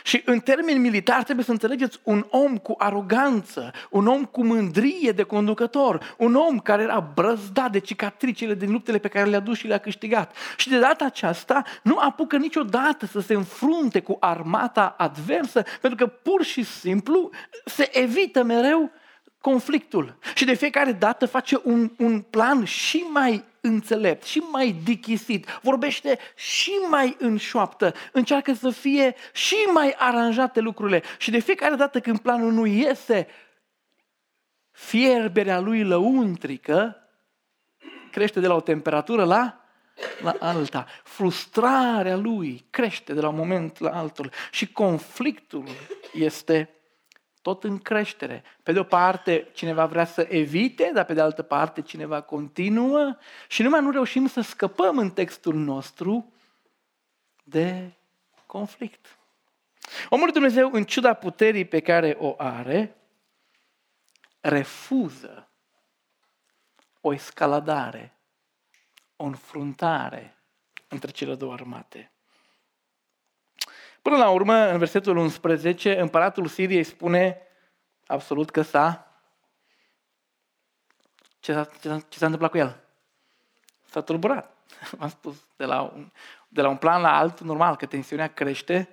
Și 0.03 0.21
în 0.25 0.39
termeni 0.39 0.79
militari 0.79 1.23
trebuie 1.23 1.45
să 1.45 1.51
înțelegeți 1.51 1.99
un 2.03 2.25
om 2.29 2.57
cu 2.57 2.75
aroganță, 2.77 3.71
un 3.89 4.07
om 4.07 4.25
cu 4.25 4.43
mândrie 4.43 5.11
de 5.11 5.23
conducător, 5.23 6.15
un 6.17 6.35
om 6.35 6.59
care 6.59 6.83
era 6.83 7.11
brăzdat 7.15 7.71
de 7.71 7.79
cicatricile 7.79 8.53
din 8.53 8.71
luptele 8.71 8.97
pe 8.97 9.07
care 9.07 9.29
le-a 9.29 9.39
dus 9.39 9.57
și 9.57 9.67
le-a 9.67 9.77
câștigat. 9.77 10.35
Și 10.57 10.69
de 10.69 10.79
data 10.79 11.05
aceasta 11.05 11.63
nu 11.83 11.97
apucă 11.97 12.37
niciodată 12.37 13.05
să 13.05 13.19
se 13.19 13.33
înfrunte 13.33 14.01
cu 14.01 14.17
armata 14.19 14.95
adversă, 14.97 15.63
pentru 15.81 16.05
că 16.05 16.11
pur 16.23 16.43
și 16.43 16.63
simplu 16.63 17.29
se 17.65 17.89
evită 17.91 18.43
mereu 18.43 18.91
conflictul. 19.41 20.17
Și 20.35 20.45
de 20.45 20.53
fiecare 20.53 20.91
dată 20.91 21.25
face 21.25 21.59
un, 21.63 21.91
un 21.97 22.21
plan 22.21 22.63
și 22.63 23.05
mai 23.11 23.43
înțelept, 23.61 24.23
și 24.23 24.39
mai 24.39 24.75
dichisit, 24.83 25.59
vorbește 25.61 26.19
și 26.35 26.71
mai 26.89 27.15
în 27.19 27.37
șoaptă, 27.37 27.93
încearcă 28.11 28.53
să 28.53 28.69
fie 28.69 29.15
și 29.33 29.55
mai 29.73 29.95
aranjate 29.97 30.59
lucrurile. 30.59 31.03
Și 31.17 31.31
de 31.31 31.39
fiecare 31.39 31.75
dată 31.75 31.99
când 31.99 32.19
planul 32.19 32.51
nu 32.51 32.65
iese, 32.65 33.27
fierberea 34.71 35.59
lui 35.59 35.83
lăuntrică 35.83 37.09
crește 38.11 38.39
de 38.39 38.47
la 38.47 38.55
o 38.55 38.61
temperatură 38.61 39.23
la, 39.23 39.65
la 40.21 40.35
alta. 40.39 40.85
Frustrarea 41.03 42.15
lui 42.15 42.65
crește 42.69 43.13
de 43.13 43.21
la 43.21 43.27
un 43.29 43.35
moment 43.35 43.79
la 43.79 43.89
altul. 43.89 44.31
Și 44.51 44.71
conflictul 44.71 45.65
este 46.13 46.69
tot 47.53 47.63
în 47.63 47.77
creștere. 47.77 48.43
Pe 48.63 48.71
de 48.71 48.79
o 48.79 48.83
parte, 48.83 49.49
cineva 49.53 49.85
vrea 49.85 50.05
să 50.05 50.27
evite, 50.29 50.91
dar 50.93 51.05
pe 51.05 51.13
de 51.13 51.21
altă 51.21 51.41
parte, 51.41 51.81
cineva 51.81 52.21
continuă 52.21 53.17
și 53.47 53.61
numai 53.61 53.81
nu 53.81 53.91
reușim 53.91 54.27
să 54.27 54.41
scăpăm 54.41 54.97
în 54.97 55.11
textul 55.11 55.55
nostru 55.55 56.33
de 57.43 57.93
conflict. 58.45 59.17
Omul 60.09 60.23
lui 60.23 60.33
Dumnezeu, 60.33 60.69
în 60.71 60.83
ciuda 60.83 61.13
puterii 61.13 61.65
pe 61.65 61.79
care 61.79 62.15
o 62.19 62.33
are, 62.37 62.95
refuză 64.39 65.49
o 67.01 67.13
escaladare, 67.13 68.19
o 69.15 69.23
înfruntare 69.23 70.37
între 70.87 71.11
cele 71.11 71.35
două 71.35 71.53
armate. 71.53 72.11
Până 74.01 74.17
la 74.17 74.29
urmă, 74.29 74.53
în 74.53 74.77
versetul 74.77 75.17
11, 75.17 75.99
împăratul 75.99 76.47
Siriei 76.47 76.83
spune 76.83 77.41
absolut 78.05 78.49
că 78.49 78.61
s-a... 78.61 79.13
Ce 81.39 81.53
s-a, 81.53 81.63
ce, 81.81 81.87
s-a, 81.87 81.99
ce 82.09 82.17
s-a 82.17 82.25
întâmplat 82.25 82.51
cu 82.51 82.57
el? 82.57 82.79
S-a 83.85 84.01
tulburat. 84.01 84.55
V-am 84.97 85.09
spus, 85.09 85.47
de 85.55 85.65
la, 85.65 85.81
un, 85.81 86.11
de 86.47 86.61
la 86.61 86.69
un 86.69 86.77
plan 86.77 87.01
la 87.01 87.17
altul, 87.17 87.45
normal, 87.45 87.75
că 87.75 87.85
tensiunea 87.85 88.27
crește, 88.27 88.89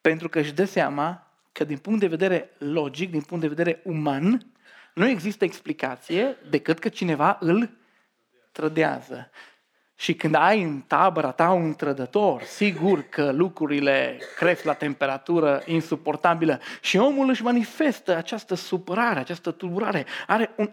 pentru 0.00 0.28
că 0.28 0.38
își 0.38 0.52
dă 0.52 0.64
seama 0.64 1.26
că 1.52 1.64
din 1.64 1.78
punct 1.78 2.00
de 2.00 2.06
vedere 2.06 2.50
logic, 2.58 3.10
din 3.10 3.20
punct 3.20 3.42
de 3.42 3.54
vedere 3.54 3.80
uman, 3.84 4.46
nu 4.94 5.08
există 5.08 5.44
explicație 5.44 6.36
decât 6.50 6.78
că 6.78 6.88
cineva 6.88 7.36
îl 7.40 7.70
trădează. 8.52 9.30
Și 10.00 10.14
când 10.14 10.34
ai 10.34 10.62
în 10.62 10.80
tabăra 10.86 11.30
ta 11.30 11.50
un 11.50 11.74
trădător, 11.74 12.42
sigur 12.42 13.02
că 13.08 13.32
lucrurile 13.32 14.18
cresc 14.36 14.64
la 14.64 14.72
temperatură 14.72 15.62
insuportabilă 15.66 16.60
și 16.80 16.96
omul 16.96 17.28
își 17.28 17.42
manifestă 17.42 18.16
această 18.16 18.54
supărare, 18.54 19.18
această 19.18 19.50
tulburare. 19.50 20.06
Are 20.26 20.50
un, 20.56 20.70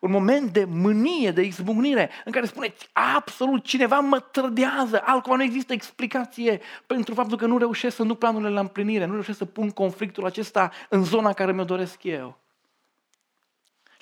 un 0.00 0.10
moment 0.10 0.52
de 0.52 0.64
mânie, 0.68 1.30
de 1.30 1.42
izbucnire, 1.42 2.10
în 2.24 2.32
care 2.32 2.46
spune 2.46 2.74
absolut 2.92 3.64
cineva 3.64 3.98
mă 3.98 4.18
trădează, 4.18 5.02
altcumva 5.04 5.36
nu 5.36 5.42
există 5.42 5.72
explicație 5.72 6.60
pentru 6.86 7.14
faptul 7.14 7.38
că 7.38 7.46
nu 7.46 7.58
reușesc 7.58 7.96
să 7.96 8.02
duc 8.02 8.18
planurile 8.18 8.50
la 8.50 8.60
împlinire, 8.60 9.04
nu 9.04 9.12
reușesc 9.12 9.38
să 9.38 9.44
pun 9.44 9.70
conflictul 9.70 10.26
acesta 10.26 10.70
în 10.88 11.04
zona 11.04 11.32
care 11.32 11.52
mi-o 11.52 11.64
doresc 11.64 12.02
eu. 12.02 12.43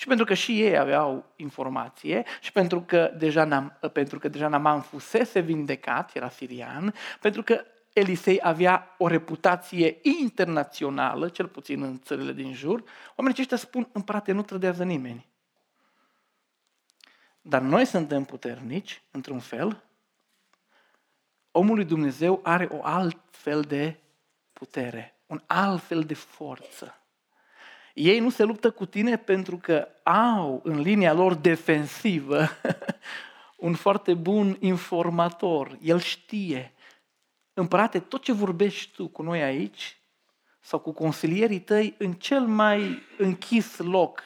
Și 0.03 0.09
pentru 0.09 0.27
că 0.27 0.35
și 0.35 0.63
ei 0.63 0.79
aveau 0.79 1.33
informație 1.37 2.25
și 2.41 2.53
pentru 2.53 2.81
că 2.81 3.15
deja, 3.17 3.45
Nam, 3.45 3.79
pentru 3.93 4.19
că 4.19 4.29
deja 4.29 4.49
Naman 4.49 4.81
fusese 4.81 5.41
vindecat, 5.41 6.15
era 6.15 6.29
sirian, 6.29 6.95
pentru 7.21 7.43
că 7.43 7.65
Elisei 7.93 8.39
avea 8.43 8.95
o 8.99 9.07
reputație 9.07 9.99
internațională, 10.03 11.29
cel 11.29 11.47
puțin 11.49 11.83
în 11.83 12.01
țările 12.01 12.33
din 12.33 12.53
jur, 12.55 12.83
oamenii 13.17 13.39
aceștia 13.39 13.57
spun, 13.57 13.89
împărate, 13.93 14.33
nu 14.33 14.43
trădează 14.43 14.85
nimeni. 14.85 15.29
Dar 17.41 17.61
noi 17.61 17.85
suntem 17.85 18.25
puternici, 18.25 19.03
într-un 19.11 19.41
fel. 19.41 19.83
Omul 21.51 21.75
lui 21.75 21.85
Dumnezeu 21.85 22.41
are 22.43 22.69
o 22.71 22.81
alt 22.85 23.19
fel 23.31 23.61
de 23.61 24.01
putere, 24.53 25.15
un 25.27 25.43
alt 25.47 25.83
fel 25.83 26.03
de 26.03 26.15
forță. 26.15 26.97
Ei 27.95 28.19
nu 28.19 28.31
se 28.31 28.43
luptă 28.45 28.71
cu 28.71 28.87
tine 28.87 29.17
pentru 29.17 29.57
că 29.57 29.89
au 30.03 30.61
în 30.65 30.81
linia 30.81 31.13
lor 31.13 31.35
defensivă 31.35 32.49
un 33.57 33.75
foarte 33.75 34.15
bun 34.15 34.57
informator. 34.61 35.79
El 35.81 36.01
știe. 36.01 36.73
Împărate, 37.55 38.01
tot 38.01 38.23
ce 38.23 38.33
vorbești 38.33 38.93
tu 38.93 39.09
cu 39.09 39.23
noi 39.23 39.43
aici 39.43 39.97
sau 40.61 40.79
cu 40.79 40.93
consilierii 40.93 41.61
tăi 41.61 41.95
în 41.99 42.13
cel 42.13 42.47
mai 42.47 43.03
închis 43.19 43.77
loc, 43.77 44.23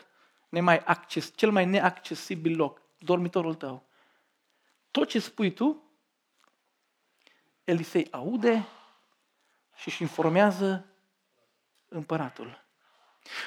nemai 0.48 0.78
acces, 0.78 1.32
cel 1.34 1.50
mai 1.50 1.64
neaccesibil 1.64 2.56
loc, 2.56 2.80
dormitorul 2.98 3.54
tău. 3.54 3.86
Tot 4.90 5.08
ce 5.08 5.18
spui 5.18 5.52
tu, 5.52 5.82
Elisei 7.64 8.08
aude 8.10 8.66
și 9.76 9.88
își 9.88 10.02
informează 10.02 10.86
împăratul. 11.88 12.65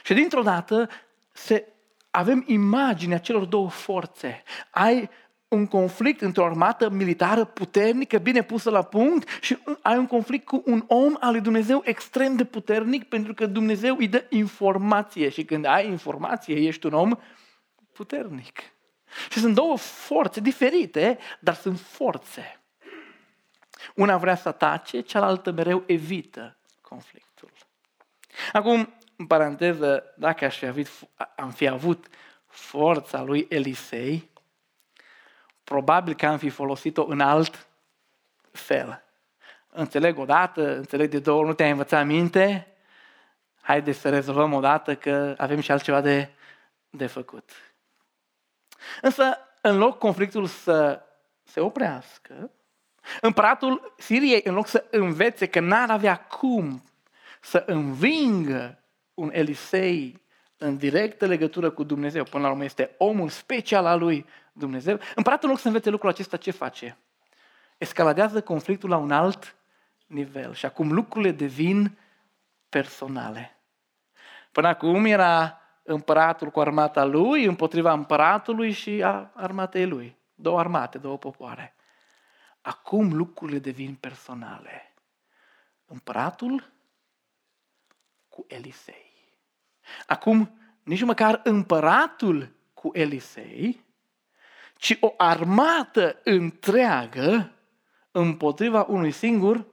Și 0.03 0.13
dintr-o 0.13 0.41
dată 0.41 0.89
se, 1.31 1.67
avem 2.11 2.43
imaginea 2.47 3.17
celor 3.17 3.45
două 3.45 3.69
forțe. 3.69 4.43
Ai 4.69 5.09
un 5.47 5.67
conflict 5.67 6.21
într-o 6.21 6.45
armată 6.45 6.89
militară 6.89 7.45
puternică, 7.45 8.17
bine 8.17 8.43
pusă 8.43 8.69
la 8.69 8.81
punct 8.81 9.27
și 9.41 9.57
ai 9.81 9.97
un 9.97 10.07
conflict 10.07 10.45
cu 10.45 10.63
un 10.65 10.83
om 10.87 11.17
al 11.19 11.31
lui 11.31 11.41
Dumnezeu 11.41 11.81
extrem 11.85 12.35
de 12.35 12.45
puternic 12.45 13.03
pentru 13.03 13.33
că 13.33 13.45
Dumnezeu 13.45 13.95
îi 13.97 14.07
dă 14.07 14.25
informație 14.29 15.29
și 15.29 15.45
când 15.45 15.65
ai 15.65 15.87
informație 15.87 16.55
ești 16.55 16.85
un 16.85 16.93
om 16.93 17.15
puternic. 17.93 18.59
Și 19.29 19.39
sunt 19.39 19.55
două 19.55 19.77
forțe 19.77 20.39
diferite, 20.39 21.17
dar 21.39 21.55
sunt 21.55 21.79
forțe. 21.79 22.61
Una 23.95 24.17
vrea 24.17 24.35
să 24.35 24.47
atace, 24.47 25.01
cealaltă 25.01 25.51
mereu 25.51 25.83
evită 25.85 26.57
conflictul. 26.81 27.51
Acum, 28.53 28.93
în 29.19 29.27
paranteză, 29.27 30.13
dacă 30.17 30.45
aș 30.45 30.57
fi 30.57 30.65
avut, 30.65 30.87
am 31.35 31.51
fi 31.51 31.67
avut 31.67 32.07
forța 32.47 33.21
lui 33.21 33.45
Elisei, 33.49 34.29
probabil 35.63 36.15
că 36.15 36.25
am 36.25 36.37
fi 36.37 36.49
folosit-o 36.49 37.05
în 37.05 37.19
alt 37.19 37.67
fel. 38.51 39.03
Înțeleg 39.69 40.17
o 40.17 40.25
dată, 40.25 40.75
înțeleg 40.75 41.09
de 41.09 41.19
două 41.19 41.39
ori, 41.39 41.47
nu 41.47 41.53
te-ai 41.53 41.69
învățat 41.69 42.05
minte, 42.05 42.67
haide 43.61 43.91
să 43.91 44.09
rezolvăm 44.09 44.53
o 44.53 44.59
dată 44.59 44.95
că 44.95 45.33
avem 45.37 45.59
și 45.59 45.71
altceva 45.71 46.01
de, 46.01 46.29
de 46.89 47.07
făcut. 47.07 47.51
Însă, 49.01 49.37
în 49.61 49.77
loc 49.77 49.97
conflictul 49.97 50.45
să 50.45 51.01
se 51.43 51.59
oprească, 51.59 52.51
împăratul 53.21 53.93
Siriei, 53.97 54.41
în 54.43 54.53
loc 54.53 54.67
să 54.67 54.85
învețe 54.91 55.47
că 55.47 55.59
n-ar 55.59 55.89
avea 55.89 56.17
cum 56.17 56.83
să 57.41 57.63
învingă 57.65 58.78
un 59.19 59.29
Elisei 59.33 60.21
în 60.57 60.77
directă 60.77 61.25
legătură 61.25 61.69
cu 61.69 61.83
Dumnezeu, 61.83 62.23
până 62.23 62.43
la 62.43 62.49
urmă 62.49 62.63
este 62.63 62.95
omul 62.97 63.29
special 63.29 63.85
al 63.85 63.99
lui 63.99 64.25
Dumnezeu, 64.53 64.99
împăratul 65.15 65.43
în 65.43 65.49
loc 65.49 65.59
să 65.59 65.67
învețe 65.67 65.89
lucrul 65.89 66.09
acesta, 66.09 66.37
ce 66.37 66.51
face? 66.51 66.97
Escaladează 67.77 68.41
conflictul 68.41 68.89
la 68.89 68.97
un 68.97 69.11
alt 69.11 69.55
nivel 70.07 70.53
și 70.53 70.65
acum 70.65 70.91
lucrurile 70.91 71.31
devin 71.31 71.97
personale. 72.69 73.57
Până 74.51 74.67
acum 74.67 75.05
era 75.05 75.61
împăratul 75.83 76.49
cu 76.49 76.59
armata 76.59 77.03
lui 77.03 77.45
împotriva 77.45 77.91
împăratului 77.91 78.71
și 78.71 79.03
a 79.03 79.31
armatei 79.35 79.87
lui. 79.87 80.17
Două 80.35 80.59
armate, 80.59 80.97
două 80.97 81.17
popoare. 81.17 81.75
Acum 82.61 83.13
lucrurile 83.13 83.59
devin 83.59 83.95
personale. 83.95 84.93
Împăratul 85.85 86.71
cu 88.29 88.45
Elisei. 88.47 89.08
Acum, 90.07 90.59
nici 90.83 91.03
măcar 91.03 91.41
împăratul 91.43 92.51
cu 92.73 92.89
Elisei, 92.93 93.85
ci 94.75 94.97
o 94.99 95.13
armată 95.17 96.19
întreagă 96.23 97.51
împotriva 98.11 98.85
unui 98.87 99.11
singur 99.11 99.65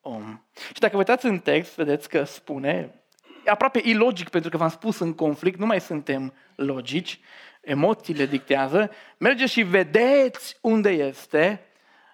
om. 0.00 0.42
Și 0.66 0.80
dacă 0.80 0.92
vă 0.92 0.98
uitați 0.98 1.26
în 1.26 1.38
text, 1.38 1.74
vedeți 1.74 2.08
că 2.08 2.24
spune, 2.24 3.02
e 3.46 3.50
aproape 3.50 3.80
ilogic 3.84 4.28
pentru 4.28 4.50
că 4.50 4.56
v-am 4.56 4.68
spus 4.68 4.98
în 4.98 5.14
conflict, 5.14 5.58
nu 5.58 5.66
mai 5.66 5.80
suntem 5.80 6.34
logici, 6.56 7.20
emoțiile 7.60 8.26
dictează, 8.26 8.90
mergeți 9.18 9.52
și 9.52 9.62
vedeți 9.62 10.58
unde 10.60 10.90
este, 10.90 11.66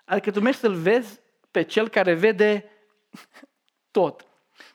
adică 0.05 0.31
tu 0.31 0.41
mergi 0.41 0.59
să-l 0.59 0.75
vezi 0.75 1.21
pe 1.51 1.63
cel 1.63 1.89
care 1.89 2.15
vede 2.15 2.71
tot. 3.91 4.27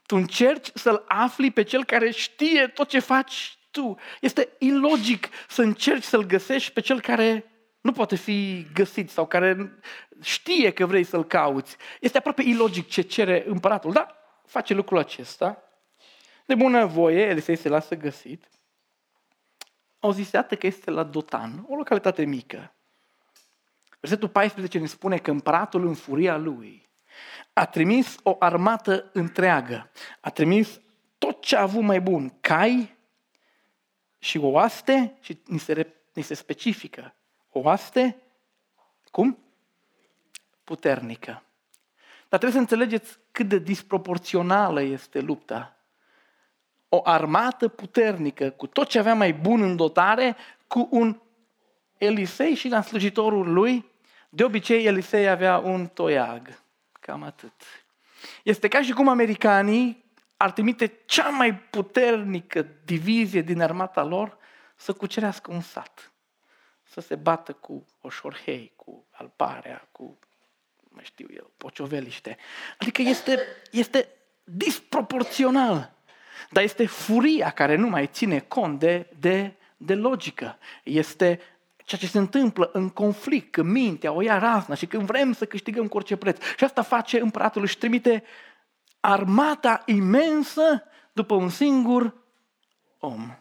Tu 0.05 0.15
încerci 0.15 0.69
să-l 0.73 1.03
afli 1.07 1.51
pe 1.51 1.63
cel 1.63 1.85
care 1.85 2.11
știe 2.11 2.67
tot 2.67 2.87
ce 2.87 2.99
faci 2.99 3.57
tu. 3.71 3.97
Este 4.21 4.49
ilogic 4.59 5.29
să 5.47 5.61
încerci 5.61 6.03
să-l 6.03 6.23
găsești 6.23 6.71
pe 6.71 6.81
cel 6.81 7.01
care 7.01 7.53
nu 7.81 7.91
poate 7.91 8.15
fi 8.15 8.67
găsit 8.73 9.09
sau 9.09 9.27
care 9.27 9.79
știe 10.21 10.71
că 10.71 10.85
vrei 10.85 11.03
să-l 11.03 11.25
cauți. 11.25 11.77
Este 11.99 12.17
aproape 12.17 12.41
ilogic 12.41 12.89
ce 12.89 13.01
cere 13.01 13.43
împăratul, 13.47 13.91
dar 13.91 14.15
face 14.45 14.73
lucrul 14.73 14.97
acesta. 14.97 15.63
De 16.45 16.55
bună 16.55 16.85
voie, 16.85 17.21
Elisei 17.21 17.55
se 17.55 17.69
lasă 17.69 17.95
găsit. 17.95 18.47
Au 19.99 20.11
zis, 20.11 20.31
iată 20.31 20.55
că 20.55 20.67
este 20.67 20.91
la 20.91 21.03
Dotan, 21.03 21.65
o 21.67 21.75
localitate 21.75 22.25
mică. 22.25 22.73
Versetul 23.99 24.29
14 24.29 24.79
ne 24.79 24.85
spune 24.85 25.17
că 25.17 25.31
împăratul 25.31 25.87
în 25.87 25.93
furia 25.93 26.37
lui 26.37 26.82
a 27.53 27.65
trimis 27.65 28.15
o 28.23 28.35
armată 28.39 29.09
întreagă. 29.13 29.91
A 30.19 30.29
trimis 30.29 30.81
tot 31.17 31.41
ce 31.41 31.55
a 31.55 31.61
avut 31.61 31.81
mai 31.81 32.01
bun, 32.01 32.33
cai 32.41 32.95
și 34.19 34.37
oaste, 34.37 35.17
și 35.21 35.37
ni 35.45 35.59
se, 35.59 35.93
ni 36.13 36.21
se 36.21 36.33
specifică, 36.33 37.13
oaste, 37.51 38.17
cum? 39.11 39.37
Puternică. 40.63 41.43
Dar 42.29 42.39
trebuie 42.39 42.51
să 42.51 42.57
înțelegeți 42.57 43.19
cât 43.31 43.47
de 43.47 43.57
disproporțională 43.57 44.81
este 44.81 45.19
lupta. 45.19 45.77
O 46.89 47.01
armată 47.03 47.67
puternică, 47.67 48.49
cu 48.49 48.67
tot 48.67 48.87
ce 48.87 48.99
avea 48.99 49.13
mai 49.13 49.33
bun 49.33 49.61
în 49.61 49.75
dotare, 49.75 50.35
cu 50.67 50.87
un 50.91 51.19
Elisei 51.97 52.55
și 52.55 52.67
la 52.67 52.81
slujitorul 52.81 53.53
lui, 53.53 53.91
de 54.29 54.43
obicei 54.43 54.85
Elisei 54.85 55.29
avea 55.29 55.57
un 55.57 55.87
toiag. 55.87 56.62
Cam 57.05 57.23
atât. 57.23 57.61
Este 58.43 58.67
ca 58.67 58.81
și 58.81 58.91
cum 58.91 59.07
americanii 59.07 60.03
ar 60.37 60.51
trimite 60.51 60.99
cea 61.05 61.29
mai 61.29 61.55
puternică 61.55 62.67
divizie 62.85 63.41
din 63.41 63.61
armata 63.61 64.03
lor 64.03 64.37
să 64.75 64.93
cucerească 64.93 65.51
un 65.51 65.61
sat. 65.61 66.11
Să 66.83 67.01
se 67.01 67.15
bată 67.15 67.53
cu 67.53 67.85
oșorhei, 68.01 68.73
cu 68.75 69.05
alparea, 69.11 69.87
cu, 69.91 70.19
mai 70.83 71.03
știu 71.03 71.27
eu, 71.29 71.51
pocioveliște. 71.57 72.37
Adică 72.77 73.01
este, 73.01 73.39
este 73.71 74.07
disproporțional. 74.43 75.93
Dar 76.49 76.63
este 76.63 76.85
furia 76.85 77.49
care 77.49 77.75
nu 77.75 77.87
mai 77.87 78.07
ține 78.07 78.39
cont 78.39 78.79
de, 78.79 79.07
de, 79.19 79.53
de 79.77 79.95
logică. 79.95 80.57
Este 80.83 81.39
ceea 81.83 82.01
ce 82.01 82.07
se 82.07 82.17
întâmplă 82.17 82.69
în 82.73 82.89
conflict, 82.89 83.51
când 83.51 83.71
mintea 83.71 84.11
o 84.11 84.21
ia 84.21 84.37
razna 84.37 84.75
și 84.75 84.85
când 84.85 85.03
vrem 85.03 85.33
să 85.33 85.45
câștigăm 85.45 85.87
cu 85.87 85.97
orice 85.97 86.15
preț. 86.15 86.43
Și 86.57 86.63
asta 86.63 86.81
face 86.81 87.19
împăratul, 87.19 87.61
își 87.61 87.77
trimite 87.77 88.23
armata 88.99 89.81
imensă 89.85 90.83
după 91.13 91.33
un 91.33 91.49
singur 91.49 92.15
om. 92.99 93.37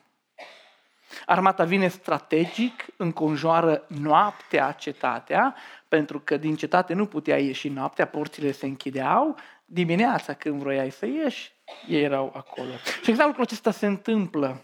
Armata 1.27 1.65
vine 1.65 1.89
strategic, 1.89 2.87
înconjoară 2.97 3.85
noaptea 3.89 4.73
cetatea, 4.73 5.55
pentru 5.89 6.21
că 6.21 6.37
din 6.37 6.57
cetate 6.57 6.95
nu 6.95 7.07
putea 7.07 7.39
ieși 7.39 7.69
noaptea, 7.69 8.07
porțile 8.07 8.53
se 8.53 8.67
închideau, 8.67 9.37
dimineața 9.65 10.33
când 10.35 10.61
vroiai 10.61 10.91
să 10.91 11.07
ieși, 11.07 11.53
ei 11.89 12.03
erau 12.03 12.33
acolo. 12.37 12.71
Și 13.03 13.11
exact 13.11 13.27
lucrul 13.27 13.45
acesta 13.45 13.71
se 13.71 13.87
întâmplă. 13.87 14.61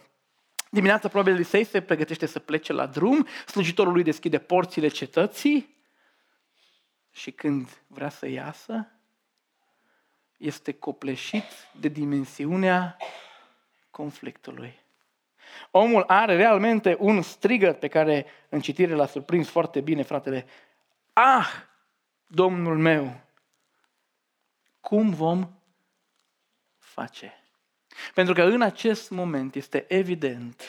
Dimineața 0.70 1.08
probabil 1.08 1.34
Elisei 1.34 1.64
se 1.64 1.82
pregătește 1.82 2.26
să 2.26 2.38
plece 2.38 2.72
la 2.72 2.86
drum, 2.86 3.26
slujitorul 3.46 3.92
lui 3.92 4.02
deschide 4.02 4.38
porțile 4.38 4.88
cetății 4.88 5.76
și 7.10 7.30
când 7.30 7.82
vrea 7.86 8.08
să 8.08 8.28
iasă, 8.28 8.90
este 10.36 10.72
copleșit 10.72 11.44
de 11.80 11.88
dimensiunea 11.88 12.96
conflictului. 13.90 14.78
Omul 15.70 16.04
are 16.06 16.36
realmente 16.36 16.96
un 16.98 17.22
strigăt 17.22 17.78
pe 17.78 17.88
care 17.88 18.26
în 18.48 18.60
citire 18.60 18.94
l-a 18.94 19.06
surprins 19.06 19.48
foarte 19.48 19.80
bine 19.80 20.02
fratele. 20.02 20.46
Ah, 21.12 21.48
Domnul 22.26 22.78
meu, 22.78 23.20
cum 24.80 25.10
vom 25.10 25.50
face? 26.78 27.42
Pentru 28.14 28.34
că 28.34 28.42
în 28.42 28.62
acest 28.62 29.10
moment 29.10 29.54
este 29.54 29.84
evident 29.88 30.62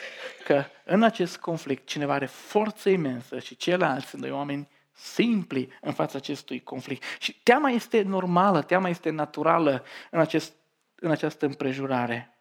că 0.44 0.64
în 0.84 1.02
acest 1.02 1.38
conflict 1.38 1.86
cineva 1.86 2.14
are 2.14 2.26
forță 2.26 2.88
imensă 2.88 3.38
și 3.38 3.56
ceilalți 3.56 4.06
sunt 4.06 4.22
doi 4.22 4.30
oameni 4.30 4.68
simpli 4.92 5.72
în 5.80 5.92
fața 5.92 6.18
acestui 6.18 6.62
conflict. 6.62 7.04
Și 7.18 7.40
teama 7.42 7.70
este 7.70 8.02
normală, 8.02 8.62
teama 8.62 8.88
este 8.88 9.10
naturală 9.10 9.84
în, 10.10 10.20
acest, 10.20 10.52
în 10.94 11.10
această 11.10 11.46
împrejurare. 11.46 12.34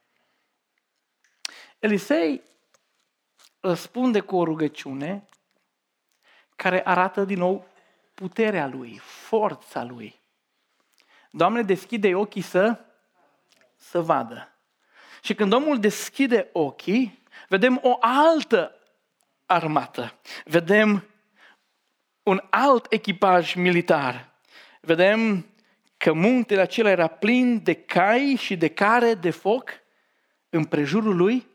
Elisei 1.80 2.42
răspunde 3.60 4.20
cu 4.20 4.36
o 4.36 4.44
rugăciune 4.44 5.26
care 6.56 6.82
arată 6.86 7.24
din 7.24 7.38
nou 7.38 7.68
puterea 8.14 8.68
lui, 8.68 8.98
forța 9.02 9.84
lui. 9.84 10.20
Doamne, 11.32 11.62
deschide 11.62 12.16
ochii 12.16 12.42
să, 12.42 12.80
să 13.76 14.02
vadă. 14.02 14.54
Și 15.22 15.34
când 15.34 15.50
Domnul 15.50 15.80
deschide 15.80 16.50
ochii, 16.52 17.24
vedem 17.48 17.80
o 17.84 17.98
altă 18.00 18.76
armată. 19.46 20.20
Vedem 20.46 21.10
un 22.24 22.42
alt 22.50 22.86
echipaj 22.90 23.54
militar. 23.54 24.30
Vedem 24.82 25.46
că 25.98 26.14
muntele 26.14 26.62
acela 26.62 26.90
era 26.90 27.08
plin 27.08 27.64
de 27.64 27.74
cai 27.74 28.36
și 28.40 28.58
de 28.58 28.68
care 28.68 29.14
de 29.14 29.30
foc 29.30 29.70
în 30.50 30.64
prejurul 30.64 31.16
lui 31.16 31.48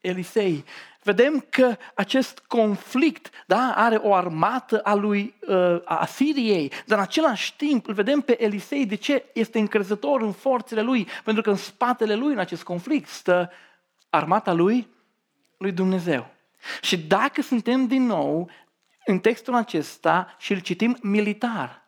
Elisei. 0.00 0.64
Vedem 1.02 1.46
că 1.50 1.76
acest 1.94 2.38
conflict 2.46 3.30
da, 3.46 3.72
are 3.76 3.96
o 3.96 4.14
armată 4.14 4.80
a 4.80 4.94
lui 4.94 5.34
uh, 5.48 5.80
a 5.84 6.06
Siriei, 6.06 6.72
dar 6.86 6.98
în 6.98 7.04
același 7.04 7.56
timp 7.56 7.88
îl 7.88 7.94
vedem 7.94 8.20
pe 8.20 8.44
Elisei 8.44 8.86
de 8.86 8.94
ce 8.94 9.24
este 9.32 9.58
încrezător 9.58 10.20
în 10.20 10.32
forțele 10.32 10.80
lui, 10.80 11.08
pentru 11.24 11.42
că 11.42 11.50
în 11.50 11.56
spatele 11.56 12.14
lui 12.14 12.32
în 12.32 12.38
acest 12.38 12.62
conflict 12.62 13.08
stă 13.08 13.50
armata 14.10 14.52
lui, 14.52 14.88
lui 15.56 15.72
Dumnezeu. 15.72 16.26
Și 16.80 16.98
dacă 16.98 17.42
suntem 17.42 17.86
din 17.86 18.06
nou 18.06 18.50
în 19.04 19.18
textul 19.18 19.54
acesta 19.54 20.34
și 20.38 20.52
îl 20.52 20.58
citim 20.58 20.96
militar, 21.02 21.82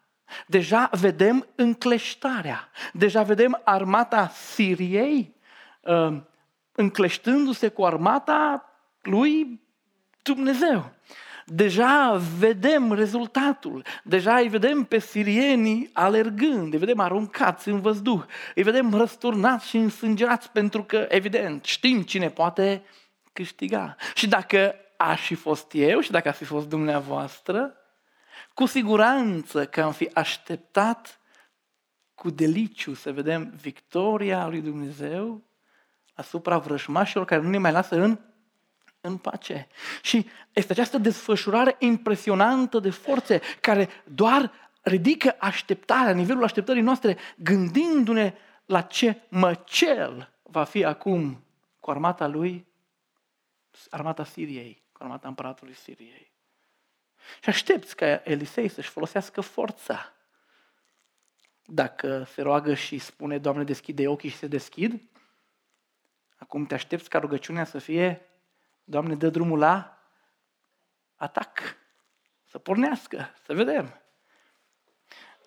deja 0.46 0.88
vedem 0.92 1.46
încleștarea, 1.54 2.70
deja 2.92 3.22
vedem 3.22 3.60
armata 3.64 4.28
Siriei 4.28 5.34
uh, 5.80 6.16
încleștându-se 6.72 7.68
cu 7.68 7.84
armata 7.84 8.66
lui 9.02 9.60
Dumnezeu. 10.22 10.92
Deja 11.46 12.20
vedem 12.38 12.92
rezultatul, 12.92 13.84
deja 14.04 14.36
îi 14.36 14.48
vedem 14.48 14.84
pe 14.84 14.98
sirienii 14.98 15.90
alergând, 15.92 16.72
îi 16.72 16.78
vedem 16.78 17.00
aruncați 17.00 17.68
în 17.68 17.80
văzduh, 17.80 18.22
îi 18.54 18.62
vedem 18.62 18.94
răsturnați 18.94 19.68
și 19.68 19.76
însângerați 19.76 20.50
pentru 20.50 20.82
că, 20.84 21.06
evident, 21.08 21.64
știm 21.64 22.02
cine 22.02 22.30
poate 22.30 22.82
câștiga. 23.32 23.96
Și 24.14 24.28
dacă 24.28 24.74
aș 24.96 25.20
fi 25.20 25.34
fost 25.34 25.74
eu 25.74 26.00
și 26.00 26.10
dacă 26.10 26.28
aș 26.28 26.36
fi 26.36 26.44
fost 26.44 26.68
dumneavoastră, 26.68 27.74
cu 28.54 28.66
siguranță 28.66 29.66
că 29.66 29.82
am 29.82 29.92
fi 29.92 30.10
așteptat 30.14 31.20
cu 32.14 32.30
deliciu 32.30 32.94
să 32.94 33.12
vedem 33.12 33.52
victoria 33.60 34.46
lui 34.48 34.60
Dumnezeu 34.60 35.42
asupra 36.14 36.58
vrăjmașilor 36.58 37.24
care 37.24 37.42
nu 37.42 37.48
ne 37.48 37.58
mai 37.58 37.72
lasă 37.72 37.96
în, 37.96 38.18
în 39.02 39.16
pace. 39.16 39.68
Și 40.02 40.28
este 40.52 40.72
această 40.72 40.98
desfășurare 40.98 41.76
impresionantă 41.78 42.78
de 42.78 42.90
forțe 42.90 43.40
care 43.60 43.88
doar 44.04 44.52
ridică 44.82 45.36
așteptarea, 45.38 46.12
nivelul 46.12 46.42
așteptării 46.42 46.82
noastre, 46.82 47.16
gândindu-ne 47.36 48.34
la 48.66 48.80
ce 48.82 49.20
măcel 49.28 50.32
va 50.42 50.64
fi 50.64 50.84
acum 50.84 51.44
cu 51.80 51.90
armata 51.90 52.26
lui, 52.26 52.66
armata 53.90 54.24
Siriei, 54.24 54.82
cu 54.92 55.02
armata 55.02 55.28
împăratului 55.28 55.74
Siriei. 55.74 56.32
Și 57.42 57.48
aștepți 57.48 57.96
ca 57.96 58.20
Elisei 58.24 58.68
să-și 58.68 58.88
folosească 58.88 59.40
forța. 59.40 60.12
Dacă 61.64 62.26
se 62.32 62.42
roagă 62.42 62.74
și 62.74 62.98
spune, 62.98 63.38
Doamne, 63.38 63.64
deschide 63.64 64.08
ochii 64.08 64.30
și 64.30 64.36
se 64.36 64.46
deschid, 64.46 65.00
Acum 66.42 66.66
te 66.66 66.74
aștepți 66.74 67.08
ca 67.08 67.18
rugăciunea 67.18 67.64
să 67.64 67.78
fie, 67.78 68.26
Doamne, 68.84 69.14
dă 69.14 69.28
drumul 69.28 69.58
la 69.58 69.98
atac. 71.16 71.76
Să 72.44 72.58
pornească, 72.58 73.34
să 73.44 73.54
vedem. 73.54 74.00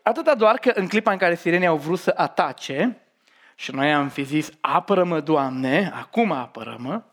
Atâta 0.04 0.36
doar 0.36 0.58
că 0.58 0.72
în 0.74 0.88
clipa 0.88 1.12
în 1.12 1.18
care 1.18 1.36
sirenii 1.36 1.68
au 1.68 1.78
vrut 1.78 2.00
să 2.00 2.14
atace, 2.16 3.00
și 3.56 3.72
noi 3.72 3.94
am 3.94 4.10
fi 4.10 4.24
zis, 4.24 4.52
apără-mă, 4.62 5.20
Doamne, 5.20 5.92
acum 5.94 6.32
apără-mă, 6.32 7.04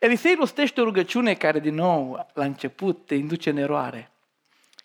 Elisei 0.00 0.34
rostește 0.34 0.80
o 0.80 0.84
rugăciune 0.84 1.34
care, 1.34 1.60
din 1.60 1.74
nou, 1.74 2.30
la 2.32 2.44
început 2.44 3.06
te 3.06 3.14
induce 3.14 3.50
în 3.50 3.56
eroare. 3.56 4.10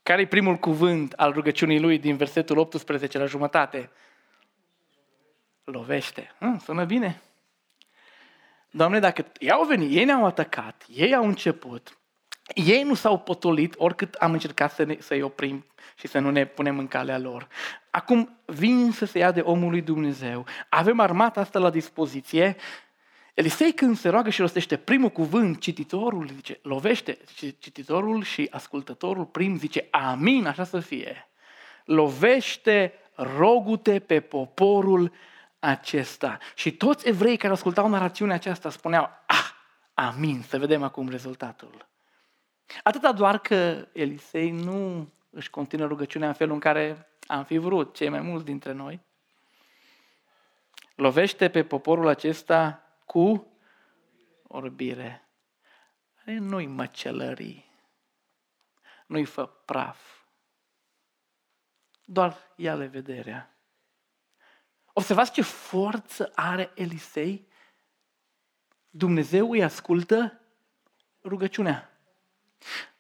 Care 0.04 0.22
e 0.22 0.28
primul 0.28 0.56
cuvânt 0.56 1.14
al 1.14 1.32
rugăciunii 1.32 1.80
lui 1.80 2.00
din 2.00 2.16
versetul 2.16 2.58
18 2.58 3.18
la 3.18 3.26
jumătate? 3.26 3.90
Lovește. 5.64 6.36
Hă, 6.40 6.58
sună 6.64 6.86
bine. 6.86 7.22
Doamne, 8.72 9.00
dacă 9.00 9.26
ei 9.40 9.52
au 9.52 9.66
venit, 9.66 9.96
ei 9.96 10.06
ne-au 10.06 10.26
atacat, 10.26 10.86
ei 10.88 11.16
au 11.16 11.26
început, 11.26 12.00
ei 12.54 12.84
nu 12.84 12.94
s-au 12.94 13.20
potolit, 13.20 13.74
oricât 13.78 14.14
am 14.14 14.32
încercat 14.32 14.72
să 14.72 14.84
ne, 14.84 14.98
să-i 15.00 15.22
oprim 15.22 15.66
și 15.96 16.08
să 16.08 16.20
nu 16.20 16.32
ne 16.32 16.46
punem 16.46 16.78
în 16.78 16.88
calea 16.88 17.18
lor. 17.18 17.48
Acum 17.90 18.40
vin 18.46 18.92
să 18.92 19.06
se 19.06 19.20
ia 19.20 19.32
de 19.32 19.40
omul 19.40 19.70
lui 19.70 19.82
Dumnezeu. 19.82 20.46
Avem 20.70 21.00
armata 21.00 21.40
asta 21.40 21.60
la 21.60 21.70
dispoziție. 21.70 22.56
Elisei 23.34 23.74
când 23.74 23.98
se 23.98 24.10
roagă 24.10 24.30
și 24.30 24.42
rostește 24.42 24.78
primul 24.78 25.10
cuvânt, 25.10 25.60
cititorul 25.60 26.30
zice, 26.36 26.60
lovește, 26.62 27.18
cititorul 27.60 28.24
și 28.24 28.48
ascultătorul 28.52 29.26
prim 29.26 29.58
zice, 29.58 29.88
amin, 29.92 30.46
așa 30.46 30.64
să 30.64 30.80
fie. 30.80 31.30
Lovește 31.86 32.94
rogute 33.16 34.00
pe 34.00 34.20
poporul 34.20 35.12
acesta. 35.60 36.38
Și 36.56 36.72
toți 36.72 37.08
evrei 37.08 37.38
care 37.38 37.54
ascultau 37.54 37.88
narațiunea 37.88 38.36
aceasta 38.36 38.70
spuneau, 38.70 39.10
ah, 39.26 39.52
amin, 39.94 40.42
să 40.42 40.58
vedem 40.58 40.84
acum 40.84 41.10
rezultatul. 41.10 41.88
Atâta 42.84 43.12
doar 43.12 43.40
că 43.40 43.88
Elisei 43.94 44.52
nu 44.52 45.10
își 45.30 45.50
continuă 45.50 45.88
rugăciunea 45.88 46.28
în 46.28 46.34
felul 46.34 46.54
în 46.54 46.60
care 46.60 47.08
am 47.28 47.44
fi 47.44 47.58
vrut 47.58 47.96
cei 47.96 48.10
mai 48.10 48.22
mulți 48.22 48.46
dintre 48.46 48.72
noi. 48.72 49.00
Lovește 50.96 51.50
pe 51.50 51.64
poporul 51.64 52.08
acesta 52.08 52.84
cu 53.06 53.54
orbire. 54.48 55.24
Nu-i 56.24 56.66
măcelării, 56.66 57.72
nu-i 59.06 59.26
fă 59.26 59.46
praf, 59.46 59.98
doar 62.06 62.38
ia-le 62.56 62.86
vederea. 62.86 63.59
Observați 65.00 65.32
ce 65.32 65.42
forță 65.42 66.32
are 66.36 66.72
Elisei. 66.76 67.48
Dumnezeu 68.90 69.52
îi 69.52 69.64
ascultă 69.64 70.42
rugăciunea. 71.24 72.00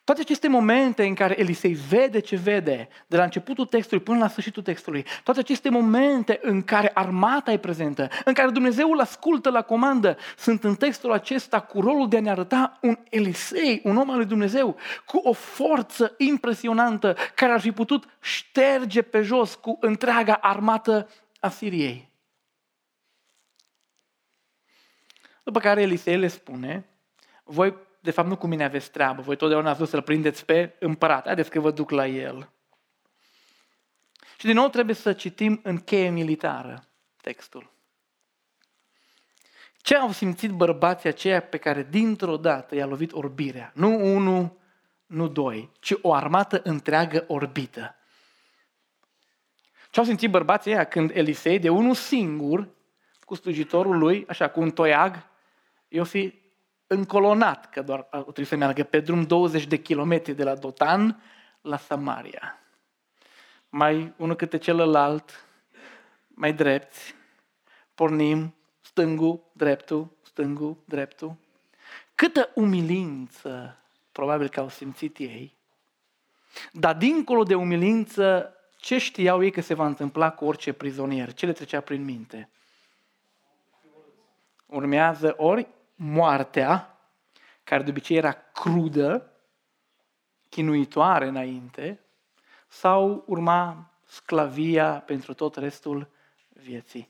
Toate 0.04 0.22
aceste 0.22 0.48
momente 0.48 1.06
în 1.06 1.14
care 1.14 1.40
Elisei 1.40 1.74
vede 1.74 2.20
ce 2.20 2.36
vede, 2.36 2.88
de 3.08 3.18
la 3.18 3.24
începutul 3.24 3.66
textului 3.66 4.04
până 4.04 4.18
la 4.18 4.28
sfârșitul 4.28 4.64
textului, 4.64 5.06
toate 5.24 5.40
aceste 5.40 5.70
momente 5.70 6.40
în 6.42 6.64
care 6.64 6.92
armata 6.94 7.52
e 7.52 7.58
prezentă, 7.58 8.10
în 8.26 8.34
care 8.34 8.50
Dumnezeu 8.50 8.92
îl 8.92 9.00
ascultă 9.00 9.50
la 9.50 9.62
comandă, 9.62 10.18
sunt 10.38 10.64
în 10.64 10.76
textul 10.76 11.12
acesta 11.12 11.60
cu 11.60 11.82
rolul 11.82 12.10
de 12.10 12.18
a 12.18 12.22
ne 12.22 12.30
arăta 12.30 12.78
un 12.82 12.98
Elisei, 13.10 13.82
un 13.84 13.98
om 13.98 14.10
al 14.10 14.18
lui 14.18 14.26
Dumnezeu, 14.26 14.76
cu 15.06 15.18
o 15.18 15.34
forță 15.34 16.14
impresionantă, 16.18 17.16
care 17.36 17.52
ar 17.52 17.60
fi 17.60 17.72
putut 17.72 18.18
șterge 18.20 19.02
pe 19.02 19.22
jos 19.22 19.56
cu 19.56 19.78
întreaga 19.82 20.34
armată 20.34 21.08
Asiriei. 21.40 22.10
După 25.44 25.60
care 25.60 25.82
Elisei 25.82 26.18
le 26.18 26.28
spune, 26.28 26.90
voi 27.44 27.78
de 28.00 28.12
fapt 28.12 28.28
nu 28.28 28.38
cu 28.38 28.48
mine 28.48 28.64
aveți 28.64 28.92
treabă, 28.92 29.22
voi 29.22 29.36
totdeauna 29.36 29.70
ați 29.70 29.78
vrut 29.78 29.90
să-l 29.90 30.02
prindeți 30.02 30.46
pe 30.46 30.76
împărat, 30.80 31.26
haideți 31.26 31.50
că 31.50 31.60
vă 31.60 31.72
duc 31.72 31.90
la 31.90 32.08
el. 32.08 32.50
Și 34.38 34.46
din 34.46 34.56
nou 34.56 34.70
trebuie 34.70 34.96
să 34.96 35.14
citim 35.14 35.60
în 35.64 35.78
cheie 35.78 36.10
militară 36.10 36.88
textul. 37.22 37.72
Ce 39.78 39.96
au 39.96 40.12
simțit 40.12 40.52
bărbații 40.52 41.10
aceia 41.10 41.42
pe 41.42 41.58
care 41.58 41.84
dintr-o 41.84 42.38
dată 42.38 42.76
i-a 42.76 42.86
lovit 42.86 43.12
orbirea? 43.14 43.72
Nu 43.76 44.14
unul, 44.16 44.58
nu 45.06 45.28
doi, 45.28 45.72
ci 45.80 45.94
o 46.02 46.14
armată 46.14 46.62
întreagă 46.64 47.26
orbită. 47.28 47.96
Ce 49.90 50.00
au 50.00 50.06
simțit 50.06 50.30
bărbații 50.30 50.72
ăia 50.72 50.84
când 50.84 51.12
Elisei, 51.14 51.60
de 51.60 51.70
unul 51.70 51.94
singur, 51.94 52.68
cu 53.26 53.36
slujitorul 53.36 53.98
lui, 53.98 54.26
așa 54.28 54.50
cu 54.50 54.60
un 54.60 54.72
toiag, 54.72 55.28
i-o 55.88 56.04
fi 56.04 56.34
încolonat, 56.88 57.70
că 57.70 57.82
doar 57.82 58.02
trebuie 58.02 58.46
să 58.46 58.56
meargă 58.56 58.84
pe 58.84 59.00
drum 59.00 59.24
20 59.24 59.66
de 59.66 59.78
kilometri 59.78 60.34
de 60.34 60.44
la 60.44 60.56
Dotan 60.56 61.22
la 61.62 61.78
Samaria. 61.78 62.60
Mai 63.70 64.14
unul 64.18 64.36
câte 64.36 64.58
celălalt, 64.58 65.46
mai 66.28 66.54
drepți, 66.54 67.16
pornim 67.96 68.56
stângul, 68.82 69.40
dreptul, 69.52 70.08
stângul, 70.22 70.78
dreptul. 70.86 71.36
Câtă 72.16 72.50
umilință 72.56 73.78
probabil 74.12 74.50
că 74.50 74.60
au 74.60 74.70
simțit 74.70 75.18
ei, 75.18 75.58
dar 76.72 76.96
dincolo 76.96 77.44
de 77.44 77.56
umilință, 77.56 78.54
ce 78.80 78.98
știau 78.98 79.44
ei 79.44 79.52
că 79.52 79.62
se 79.62 79.74
va 79.74 79.86
întâmpla 79.86 80.32
cu 80.32 80.46
orice 80.46 80.74
prizonier? 80.74 81.34
Ce 81.34 81.46
le 81.46 81.52
trecea 81.54 81.82
prin 81.82 82.04
minte? 82.04 82.50
Urmează 84.66 85.34
ori 85.38 85.68
moartea, 85.96 86.98
care 87.64 87.84
de 87.84 87.90
obicei 87.90 88.18
era 88.18 88.32
crudă, 88.34 89.32
chinuitoare 90.50 91.28
înainte, 91.28 92.00
sau 92.68 93.24
urma 93.28 93.92
sclavia 94.06 95.00
pentru 95.00 95.34
tot 95.34 95.56
restul 95.56 96.10
vieții. 96.50 97.08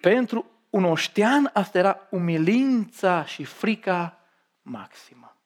Pentru 0.00 0.46
un 0.70 0.84
oștean 0.84 1.50
asta 1.52 1.78
era 1.78 2.06
umilința 2.10 3.24
și 3.24 3.44
frica 3.44 4.18
maximă. 4.62 5.36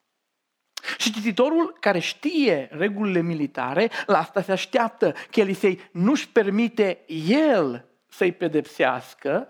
Și 1.10 1.16
cititorul 1.16 1.76
care 1.80 1.98
știe 1.98 2.68
regulile 2.72 3.20
militare, 3.20 3.90
la 4.06 4.18
asta 4.18 4.42
se 4.42 4.52
așteaptă 4.52 5.14
că 5.30 5.40
Elisei 5.40 5.80
nu-și 5.92 6.28
permite 6.28 7.04
el 7.26 7.88
să-i 8.08 8.32
pedepsească, 8.32 9.48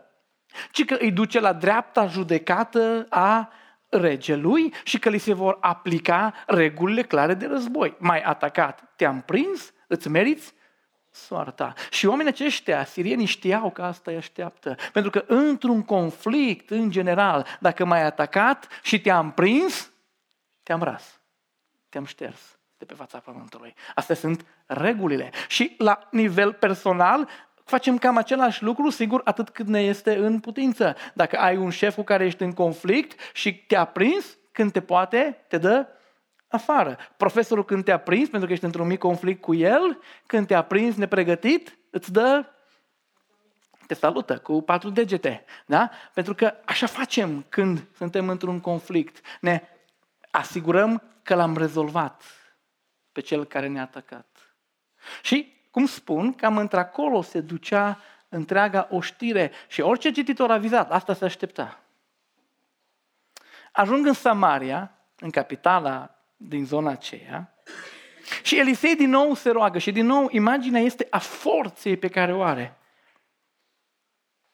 ci 0.70 0.84
că 0.84 0.96
îi 0.98 1.12
duce 1.12 1.40
la 1.40 1.52
dreapta 1.52 2.06
judecată 2.06 3.06
a 3.08 3.52
regelui 3.88 4.72
și 4.84 4.98
că 4.98 5.08
li 5.08 5.18
se 5.18 5.34
vor 5.34 5.58
aplica 5.60 6.34
regulile 6.46 7.02
clare 7.02 7.34
de 7.34 7.46
război. 7.46 7.96
Mai 7.98 8.20
atacat, 8.20 8.92
te-am 8.96 9.20
prins, 9.20 9.72
îți 9.86 10.08
meriți 10.08 10.54
soarta. 11.10 11.72
Și 11.90 12.06
oamenii 12.06 12.32
aceștia, 12.32 12.84
sirienii, 12.84 13.26
știau 13.26 13.70
că 13.70 13.82
asta 13.82 14.10
îi 14.10 14.16
așteaptă. 14.16 14.76
Pentru 14.92 15.10
că 15.10 15.24
într-un 15.26 15.82
conflict, 15.82 16.70
în 16.70 16.90
general, 16.90 17.46
dacă 17.60 17.84
m-ai 17.84 18.04
atacat 18.04 18.68
și 18.82 19.00
te-am 19.00 19.30
prins, 19.32 19.92
te-am 20.62 20.82
ras, 20.82 21.19
te-am 21.90 22.04
șters 22.04 22.58
de 22.78 22.84
pe 22.84 22.94
fața 22.94 23.18
pământului. 23.18 23.74
Astea 23.94 24.14
sunt 24.14 24.46
regulile. 24.66 25.30
Și 25.48 25.74
la 25.78 26.08
nivel 26.10 26.52
personal, 26.52 27.28
facem 27.64 27.98
cam 27.98 28.16
același 28.16 28.62
lucru, 28.62 28.90
sigur, 28.90 29.20
atât 29.24 29.48
cât 29.48 29.66
ne 29.66 29.80
este 29.80 30.16
în 30.16 30.40
putință. 30.40 30.96
Dacă 31.14 31.38
ai 31.38 31.56
un 31.56 31.70
șef 31.70 31.94
cu 31.94 32.02
care 32.02 32.24
ești 32.24 32.42
în 32.42 32.52
conflict 32.52 33.20
și 33.32 33.54
te-a 33.54 33.84
prins, 33.84 34.38
când 34.52 34.72
te 34.72 34.80
poate, 34.80 35.44
te 35.48 35.58
dă 35.58 35.86
afară. 36.48 36.98
Profesorul 37.16 37.64
când 37.64 37.84
te-a 37.84 37.98
prins, 37.98 38.28
pentru 38.28 38.46
că 38.46 38.52
ești 38.52 38.64
într-un 38.64 38.86
mic 38.86 38.98
conflict 38.98 39.40
cu 39.40 39.54
el, 39.54 39.98
când 40.26 40.46
te-a 40.46 40.62
prins 40.62 40.96
nepregătit, 40.96 41.78
îți 41.90 42.12
dă 42.12 42.44
te 43.86 43.94
salută 43.94 44.38
cu 44.38 44.62
patru 44.62 44.90
degete. 44.90 45.44
Da? 45.66 45.90
Pentru 46.14 46.34
că 46.34 46.54
așa 46.64 46.86
facem 46.86 47.44
când 47.48 47.86
suntem 47.96 48.28
într-un 48.28 48.60
conflict. 48.60 49.20
Ne 49.40 49.62
asigurăm 50.30 51.02
că 51.22 51.34
l-am 51.34 51.56
rezolvat 51.56 52.22
pe 53.12 53.20
cel 53.20 53.44
care 53.44 53.66
ne-a 53.66 53.82
atacat. 53.82 54.56
Și, 55.22 55.56
cum 55.70 55.86
spun, 55.86 56.32
cam 56.32 56.56
într-acolo 56.56 57.22
se 57.22 57.40
ducea 57.40 58.00
întreaga 58.28 58.88
oștire 58.90 59.52
și 59.68 59.80
orice 59.80 60.10
cititor 60.10 60.50
avizat, 60.50 60.90
asta 60.90 61.14
se 61.14 61.24
aștepta. 61.24 61.80
Ajung 63.72 64.06
în 64.06 64.12
Samaria, 64.12 64.94
în 65.18 65.30
capitala 65.30 66.14
din 66.36 66.64
zona 66.64 66.90
aceea. 66.90 67.54
Și 68.42 68.58
Elisei 68.58 68.96
din 68.96 69.10
nou 69.10 69.34
se 69.34 69.50
roagă 69.50 69.78
și 69.78 69.92
din 69.92 70.06
nou 70.06 70.28
imaginea 70.30 70.80
este 70.80 71.06
a 71.10 71.18
forței 71.18 71.96
pe 71.96 72.08
care 72.08 72.32
o 72.34 72.42
are. 72.42 72.78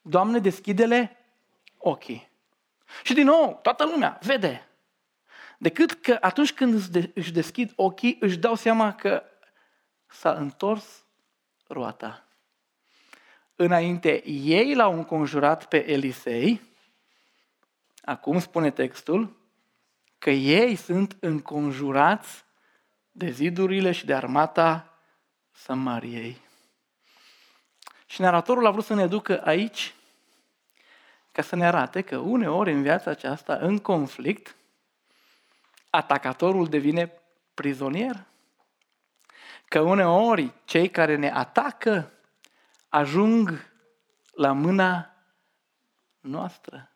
Doamne, 0.00 0.38
deschide-le 0.38 1.16
ochii. 1.78 2.30
Și 3.02 3.14
din 3.14 3.24
nou, 3.24 3.58
toată 3.62 3.84
lumea 3.84 4.18
vede. 4.22 4.65
Decât 5.58 5.92
că 5.92 6.18
atunci 6.20 6.52
când 6.52 6.96
își 7.14 7.32
deschid 7.32 7.72
ochii, 7.76 8.16
își 8.20 8.36
dau 8.36 8.54
seama 8.54 8.94
că 8.94 9.22
s-a 10.06 10.32
întors 10.32 11.04
roata. 11.66 12.26
Înainte 13.56 14.28
ei 14.28 14.74
l-au 14.74 14.92
înconjurat 14.92 15.68
pe 15.68 15.90
Elisei, 15.90 16.60
acum 18.02 18.38
spune 18.38 18.70
textul, 18.70 19.36
că 20.18 20.30
ei 20.30 20.76
sunt 20.76 21.16
înconjurați 21.20 22.44
de 23.10 23.30
zidurile 23.30 23.92
și 23.92 24.06
de 24.06 24.14
armata 24.14 24.98
Samariei. 25.52 26.40
Și 28.06 28.20
naratorul 28.20 28.66
a 28.66 28.70
vrut 28.70 28.84
să 28.84 28.94
ne 28.94 29.06
ducă 29.06 29.44
aici 29.44 29.94
ca 31.32 31.42
să 31.42 31.56
ne 31.56 31.66
arate 31.66 32.02
că 32.02 32.16
uneori 32.16 32.72
în 32.72 32.82
viața 32.82 33.10
aceasta, 33.10 33.54
în 33.54 33.78
conflict, 33.78 34.54
atacatorul 35.96 36.66
devine 36.66 37.12
prizonier. 37.54 38.26
Că 39.68 39.80
uneori 39.80 40.52
cei 40.64 40.88
care 40.88 41.16
ne 41.16 41.30
atacă 41.30 42.12
ajung 42.88 43.70
la 44.32 44.52
mâna 44.52 45.14
noastră. 46.20 46.90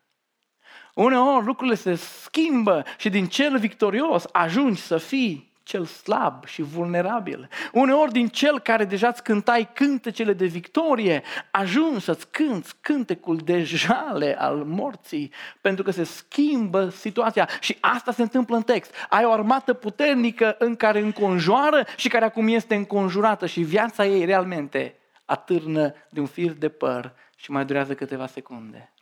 Uneori 0.95 1.45
lucrurile 1.45 1.77
se 1.77 1.95
schimbă 1.95 2.85
și 2.99 3.11
din 3.11 3.27
cel 3.27 3.59
victorios 3.59 4.25
ajungi 4.33 4.81
să 4.81 4.99
fii 4.99 5.50
cel 5.71 5.85
slab 5.85 6.45
și 6.45 6.63
vulnerabil. 6.63 7.49
Uneori 7.73 8.13
din 8.13 8.29
cel 8.29 8.61
care 8.61 8.85
deja 8.85 9.09
îți 9.09 9.23
cântai 9.23 9.71
cântecele 9.73 10.33
de 10.33 10.47
victorie, 10.47 11.23
ajungi 11.51 12.05
să-ți 12.05 12.31
cânți 12.31 12.75
cântecul 12.81 13.37
de 13.37 13.63
jale 13.63 14.39
al 14.39 14.57
morții, 14.57 15.33
pentru 15.61 15.85
că 15.85 15.91
se 15.91 16.05
schimbă 16.05 16.89
situația. 16.89 17.49
Și 17.61 17.77
asta 17.81 18.13
se 18.13 18.23
întâmplă 18.23 18.57
în 18.57 18.63
text. 18.63 18.95
Ai 19.09 19.25
o 19.25 19.33
armată 19.33 19.73
puternică 19.75 20.57
în 20.59 20.77
care 20.77 21.01
înconjoară 21.01 21.87
și 21.97 22.09
care 22.09 22.25
acum 22.25 22.49
este 22.49 22.75
înconjurată 22.75 23.47
și 23.47 23.61
viața 23.61 24.07
ei 24.07 24.25
realmente 24.25 24.99
atârnă 25.25 25.95
de 26.11 26.21
un 26.21 26.27
fir 26.27 26.53
de 26.53 26.69
păr 26.69 27.15
și 27.37 27.51
mai 27.51 27.65
durează 27.65 27.95
câteva 27.95 28.27
secunde. 28.27 28.93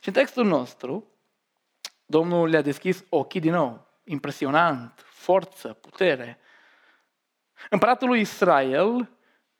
Și 0.00 0.08
în 0.08 0.14
textul 0.14 0.44
nostru, 0.44 1.12
Domnul 2.06 2.48
le-a 2.48 2.62
deschis 2.62 3.04
ochii 3.08 3.40
din 3.40 3.52
nou. 3.52 3.86
Impresionant, 4.04 5.07
forță, 5.28 5.68
putere. 5.68 6.38
Împăratul 7.70 8.08
lui 8.08 8.20
Israel 8.20 9.08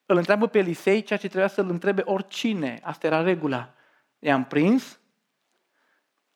îl 0.06 0.16
întreabă 0.16 0.46
pe 0.46 0.58
Elisei 0.58 1.02
ceea 1.02 1.18
ce 1.18 1.26
trebuia 1.26 1.48
să-l 1.48 1.68
întrebe 1.68 2.02
oricine. 2.04 2.80
Asta 2.82 3.06
era 3.06 3.22
regula. 3.22 3.74
I-am 4.18 4.44
prins. 4.44 4.98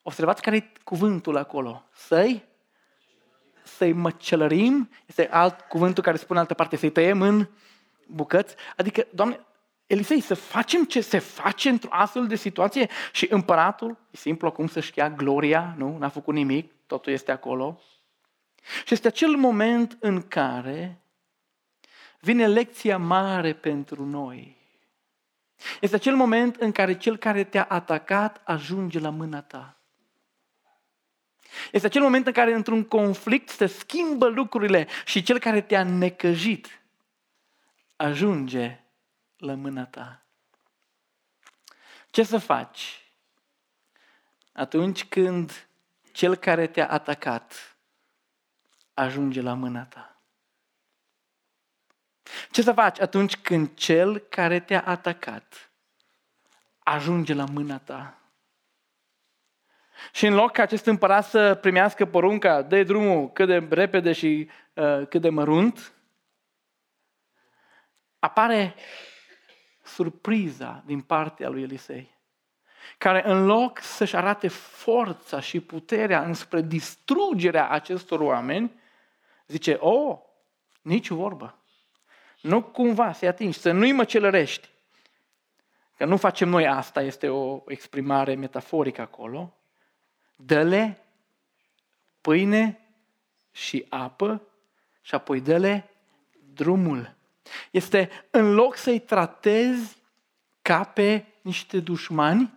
Observați 0.02 0.42
care 0.42 0.56
e 0.56 0.72
cuvântul 0.84 1.36
acolo. 1.36 1.84
Să-i 1.92 2.44
să-i 3.62 3.92
măcelărim, 3.92 4.90
este 5.06 5.28
alt 5.30 5.60
cuvântul 5.60 6.02
care 6.02 6.16
spune 6.16 6.38
în 6.38 6.44
altă 6.44 6.54
parte, 6.54 6.76
să-i 6.76 6.90
tăiem 6.90 7.22
în 7.22 7.48
bucăți. 8.06 8.54
Adică, 8.76 9.06
Doamne, 9.10 9.40
Elisei, 9.86 10.20
să 10.20 10.34
facem 10.34 10.84
ce 10.84 11.00
se 11.00 11.18
face 11.18 11.68
într-o 11.68 11.90
astfel 11.92 12.26
de 12.26 12.36
situație? 12.36 12.88
Și 13.12 13.26
împăratul, 13.30 13.96
e 14.10 14.16
simplu 14.16 14.46
acum 14.46 14.66
să-și 14.66 14.98
ia 14.98 15.10
gloria, 15.10 15.74
nu? 15.76 15.96
N-a 15.98 16.08
făcut 16.08 16.34
nimic, 16.34 16.72
totul 16.86 17.12
este 17.12 17.32
acolo. 17.32 17.80
Și 18.84 18.94
este 18.94 19.06
acel 19.06 19.36
moment 19.36 19.96
în 20.00 20.28
care 20.28 21.02
vine 22.20 22.46
lecția 22.46 22.98
mare 22.98 23.54
pentru 23.54 24.04
noi. 24.04 24.56
Este 25.80 25.96
acel 25.96 26.16
moment 26.16 26.56
în 26.56 26.72
care 26.72 26.98
cel 26.98 27.16
care 27.16 27.44
te-a 27.44 27.64
atacat 27.64 28.40
ajunge 28.44 28.98
la 28.98 29.10
mâna 29.10 29.42
ta. 29.42 29.76
Este 31.72 31.86
acel 31.86 32.02
moment 32.02 32.26
în 32.26 32.32
care 32.32 32.54
într-un 32.54 32.84
conflict 32.84 33.48
se 33.48 33.66
schimbă 33.66 34.26
lucrurile 34.26 34.88
și 35.04 35.22
cel 35.22 35.38
care 35.38 35.60
te-a 35.60 35.84
necăjit 35.84 36.82
ajunge 37.96 38.80
la 39.36 39.54
mâna 39.54 39.86
ta. 39.86 40.26
Ce 42.10 42.22
să 42.22 42.38
faci 42.38 43.12
atunci 44.52 45.04
când 45.04 45.68
cel 46.12 46.36
care 46.36 46.66
te-a 46.66 46.88
atacat 46.88 47.71
ajunge 48.94 49.40
la 49.40 49.54
mâna 49.54 49.84
ta. 49.84 50.22
Ce 52.50 52.62
să 52.62 52.72
faci 52.72 53.00
atunci 53.00 53.36
când 53.36 53.74
cel 53.74 54.18
care 54.18 54.60
te-a 54.60 54.82
atacat 54.84 55.70
ajunge 56.78 57.34
la 57.34 57.44
mâna 57.44 57.78
ta? 57.78 58.16
Și 60.12 60.26
în 60.26 60.34
loc 60.34 60.52
ca 60.52 60.62
acest 60.62 60.86
împărat 60.86 61.24
să 61.24 61.54
primească 61.54 62.06
porunca, 62.06 62.62
dă 62.62 62.82
drumul 62.82 63.30
cât 63.32 63.46
de 63.46 63.66
repede 63.70 64.12
și 64.12 64.50
uh, 64.74 65.06
cât 65.08 65.20
de 65.20 65.28
mărunt, 65.28 65.92
apare 68.18 68.74
surpriza 69.82 70.82
din 70.86 71.00
partea 71.00 71.48
lui 71.48 71.62
Elisei, 71.62 72.18
care 72.98 73.28
în 73.28 73.46
loc 73.46 73.78
să-și 73.78 74.16
arate 74.16 74.48
forța 74.48 75.40
și 75.40 75.60
puterea 75.60 76.22
înspre 76.22 76.60
distrugerea 76.60 77.68
acestor 77.68 78.20
oameni, 78.20 78.80
zice, 79.46 79.72
o, 79.72 79.90
oh, 79.90 80.18
nici 80.82 81.08
vorbă. 81.08 81.58
Nu 82.40 82.62
cumva 82.62 83.12
să-i 83.12 83.28
atingi, 83.28 83.58
să 83.58 83.72
nu-i 83.72 83.92
măcelărești. 83.92 84.68
Că 85.96 86.04
nu 86.04 86.16
facem 86.16 86.48
noi 86.48 86.66
asta, 86.66 87.02
este 87.02 87.28
o 87.28 87.62
exprimare 87.66 88.34
metaforică 88.34 89.00
acolo. 89.00 89.54
Dă-le 90.36 91.04
pâine 92.20 92.80
și 93.50 93.86
apă 93.88 94.42
și 95.00 95.14
apoi 95.14 95.40
dă-le 95.40 95.90
drumul. 96.54 97.14
Este 97.70 98.10
în 98.30 98.54
loc 98.54 98.76
să-i 98.76 98.98
tratezi 98.98 99.96
ca 100.62 100.84
pe 100.84 101.24
niște 101.40 101.80
dușmani, 101.80 102.52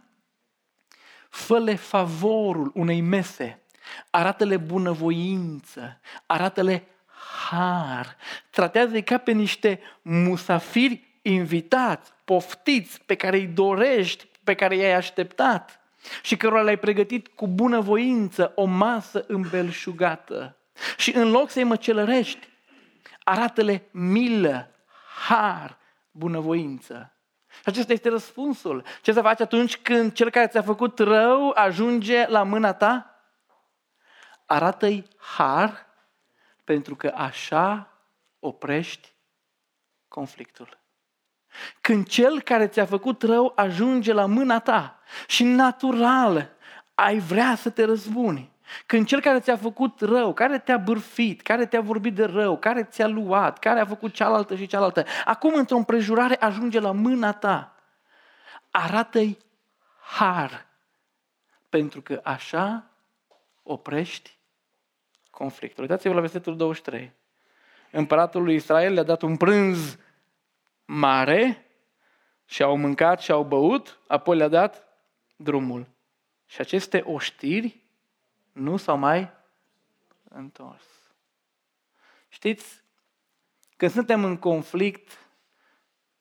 fă 1.30 1.76
favorul 1.76 2.72
unei 2.74 3.02
mese, 3.02 3.60
arată-le 4.10 4.58
bunăvoință, 4.58 6.00
arată-le 6.26 6.88
har, 7.50 8.16
tratează-i 8.50 9.04
ca 9.04 9.18
pe 9.18 9.32
niște 9.32 9.80
musafiri 10.02 11.20
invitați, 11.22 12.12
poftiți, 12.26 13.02
pe 13.06 13.16
care 13.16 13.38
îi 13.38 13.48
dorești, 13.48 14.28
pe 14.44 14.54
care 14.54 14.76
i-ai 14.76 14.94
așteptat 14.94 15.80
și 16.22 16.38
cărora 16.38 16.62
le-ai 16.62 16.78
pregătit 16.78 17.28
cu 17.28 17.48
bunăvoință 17.48 18.52
o 18.56 18.66
masă 18.66 19.24
îmbelșugată. 19.28 20.58
Și 20.98 21.16
în 21.16 21.32
loc 21.32 21.50
să-i 21.50 21.64
măcelărești, 21.64 22.48
arată-le 23.24 23.88
milă, 23.92 24.72
har, 25.28 25.78
bunăvoință. 26.12 27.14
Și 27.50 27.62
acesta 27.66 27.94
este 27.94 28.10
răspunsul. 28.10 28.84
Ce 29.02 29.14
să 29.14 29.22
faci 29.22 29.42
atunci 29.42 29.78
când 29.78 30.14
cel 30.14 30.30
care 30.30 30.48
ți-a 30.48 30.62
făcut 30.62 31.00
rău 31.00 31.52
ajunge 31.56 32.28
la 32.28 32.44
mâna 32.44 32.74
ta? 32.74 33.15
Arată-i 34.46 35.08
har, 35.18 35.86
pentru 36.64 36.96
că 36.96 37.14
așa 37.16 37.90
oprești 38.40 39.14
conflictul. 40.08 40.78
Când 41.82 42.08
cel 42.08 42.42
care 42.42 42.68
ți-a 42.68 42.86
făcut 42.86 43.22
rău 43.22 43.54
ajunge 43.56 44.14
la 44.14 44.26
mâna 44.26 44.60
ta 44.60 45.00
și 45.28 45.44
natural 45.44 46.50
ai 46.96 47.20
vrea 47.20 47.56
să 47.56 47.70
te 47.70 47.84
răzbuni, 47.86 48.52
când 48.86 49.08
cel 49.08 49.22
care 49.22 49.40
ți-a 49.40 49.58
făcut 49.58 50.02
rău, 50.02 50.34
care 50.34 50.60
te-a 50.60 50.78
bârfit, 50.78 51.42
care 51.42 51.66
te-a 51.66 51.82
vorbit 51.82 52.16
de 52.16 52.26
rău, 52.26 52.58
care 52.58 52.84
ți-a 52.84 53.08
luat, 53.08 53.60
care 53.60 53.80
a 53.80 53.86
făcut 53.86 54.14
cealaltă 54.14 54.56
și 54.56 54.68
cealaltă, 54.68 55.06
acum 55.26 55.54
într-o 55.54 55.78
împrejurare 55.78 56.36
ajunge 56.36 56.80
la 56.80 56.92
mâna 56.92 57.34
ta, 57.34 57.76
arată-i 58.72 59.38
har, 60.18 60.66
pentru 61.70 62.02
că 62.02 62.22
așa 62.24 62.84
oprești 63.68 64.38
conflictul. 65.30 65.84
Uitați-vă 65.84 66.14
la 66.14 66.20
versetul 66.20 66.58
23. 66.58 67.12
Împăratul 67.92 68.44
lui 68.44 68.56
Israel 68.56 68.94
le-a 68.94 69.04
dat 69.04 69.22
un 69.22 69.38
prânz 69.38 69.98
mare 70.86 71.66
și 72.46 72.64
au 72.64 72.78
mâncat 72.78 73.22
și 73.22 73.32
au 73.32 73.44
băut, 73.44 74.00
apoi 74.08 74.38
le-a 74.38 74.48
dat 74.48 74.88
drumul. 75.36 75.88
Și 76.46 76.62
aceste 76.62 77.02
oștiri 77.06 77.84
nu 78.52 78.78
s-au 78.78 78.98
mai 78.98 79.30
întors. 80.30 80.84
Știți, 82.28 82.84
când 83.78 83.92
suntem 83.92 84.24
în 84.24 84.38
conflict 84.38 85.25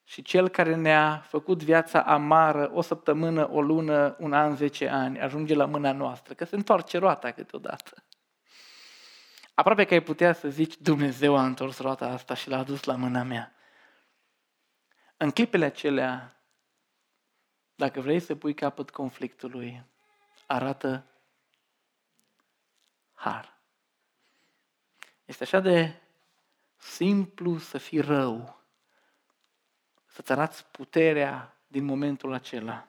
și 0.04 0.22
cel 0.22 0.48
care 0.48 0.74
ne-a 0.74 1.24
făcut 1.28 1.62
viața 1.62 2.02
amară 2.02 2.70
o 2.72 2.80
săptămână, 2.80 3.50
o 3.50 3.60
lună, 3.60 4.16
un 4.18 4.32
an, 4.32 4.56
zece 4.56 4.88
ani, 4.88 5.20
ajunge 5.20 5.54
la 5.54 5.64
mâna 5.64 5.92
noastră, 5.92 6.34
că 6.34 6.44
se 6.44 6.54
întoarce 6.54 6.98
roata 6.98 7.30
câteodată. 7.30 8.04
Aproape 9.54 9.84
că 9.84 9.94
ai 9.94 10.02
putea 10.02 10.32
să 10.32 10.48
zici, 10.48 10.76
Dumnezeu 10.76 11.36
a 11.36 11.44
întors 11.44 11.78
roata 11.78 12.06
asta 12.06 12.34
și 12.34 12.48
l-a 12.48 12.58
adus 12.58 12.84
la 12.84 12.96
mâna 12.96 13.22
mea. 13.22 13.54
În 15.16 15.30
clipele 15.30 15.64
acelea, 15.64 16.42
dacă 17.74 18.00
vrei 18.00 18.20
să 18.20 18.34
pui 18.34 18.54
capăt 18.54 18.90
conflictului, 18.90 19.84
arată 20.46 21.06
har. 23.14 23.58
Este 25.24 25.42
așa 25.42 25.60
de 25.60 26.00
simplu 26.76 27.58
să 27.58 27.78
fii 27.78 28.00
rău, 28.00 28.63
să-ți 30.14 30.32
arăți 30.32 30.66
puterea 30.66 31.56
din 31.66 31.84
momentul 31.84 32.32
acela. 32.32 32.88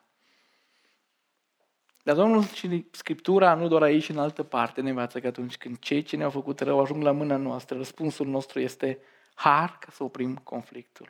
Dar 2.04 2.16
Domnul 2.16 2.44
și 2.44 2.86
Scriptura, 2.92 3.54
nu 3.54 3.68
doar 3.68 3.82
aici, 3.82 4.10
în 4.10 4.18
altă 4.18 4.44
parte, 4.44 4.82
ne 4.82 4.90
învață 4.90 5.20
că 5.20 5.28
atunci 5.28 5.58
când 5.58 5.80
cei 5.80 6.02
ce 6.02 6.16
ne-au 6.16 6.30
făcut 6.30 6.60
rău 6.60 6.80
ajung 6.80 7.04
la 7.04 7.12
mâna 7.12 7.36
noastră, 7.36 7.78
răspunsul 7.78 8.28
nostru 8.28 8.60
este 8.60 9.00
har 9.34 9.78
ca 9.80 9.88
să 9.92 10.04
oprim 10.04 10.36
conflictul. 10.36 11.10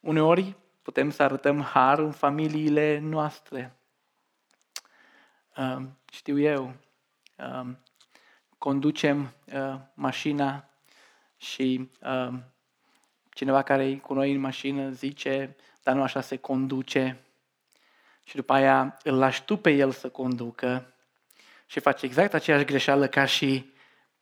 Uneori 0.00 0.56
putem 0.82 1.10
să 1.10 1.22
arătăm 1.22 1.62
har 1.62 1.98
în 1.98 2.12
familiile 2.12 2.98
noastre. 2.98 3.76
Știu 6.10 6.38
eu, 6.38 6.74
conducem 8.58 9.34
mașina 9.94 10.68
și 11.36 11.90
cineva 13.38 13.62
care 13.62 13.84
e 13.84 13.96
cu 13.96 14.14
noi 14.14 14.32
în 14.32 14.40
mașină 14.40 14.90
zice, 14.90 15.56
dar 15.82 15.94
nu 15.94 16.02
așa 16.02 16.20
se 16.20 16.36
conduce. 16.36 17.24
Și 18.24 18.34
după 18.36 18.52
aia 18.52 18.98
îl 19.02 19.18
lași 19.18 19.44
tu 19.44 19.56
pe 19.56 19.70
el 19.70 19.90
să 19.90 20.08
conducă 20.08 20.94
și 21.66 21.80
face 21.80 22.04
exact 22.04 22.34
aceeași 22.34 22.64
greșeală 22.64 23.08
ca 23.08 23.24
și 23.24 23.72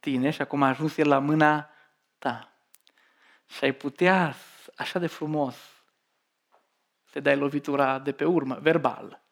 tine 0.00 0.31
și 0.31 0.40
acum 0.40 0.62
a 0.62 0.68
ajuns 0.68 0.96
el 0.96 1.09
la 1.09 1.18
mâna 1.18 1.70
ta. 2.18 2.52
Și 3.46 3.64
ai 3.64 3.72
putea 3.72 4.35
așa 4.76 4.98
de 4.98 5.07
frumos 5.07 5.57
să 7.05 7.20
dai 7.20 7.37
lovitura 7.37 7.98
de 7.98 8.12
pe 8.12 8.24
urmă, 8.24 8.55
verbal. 8.55 9.22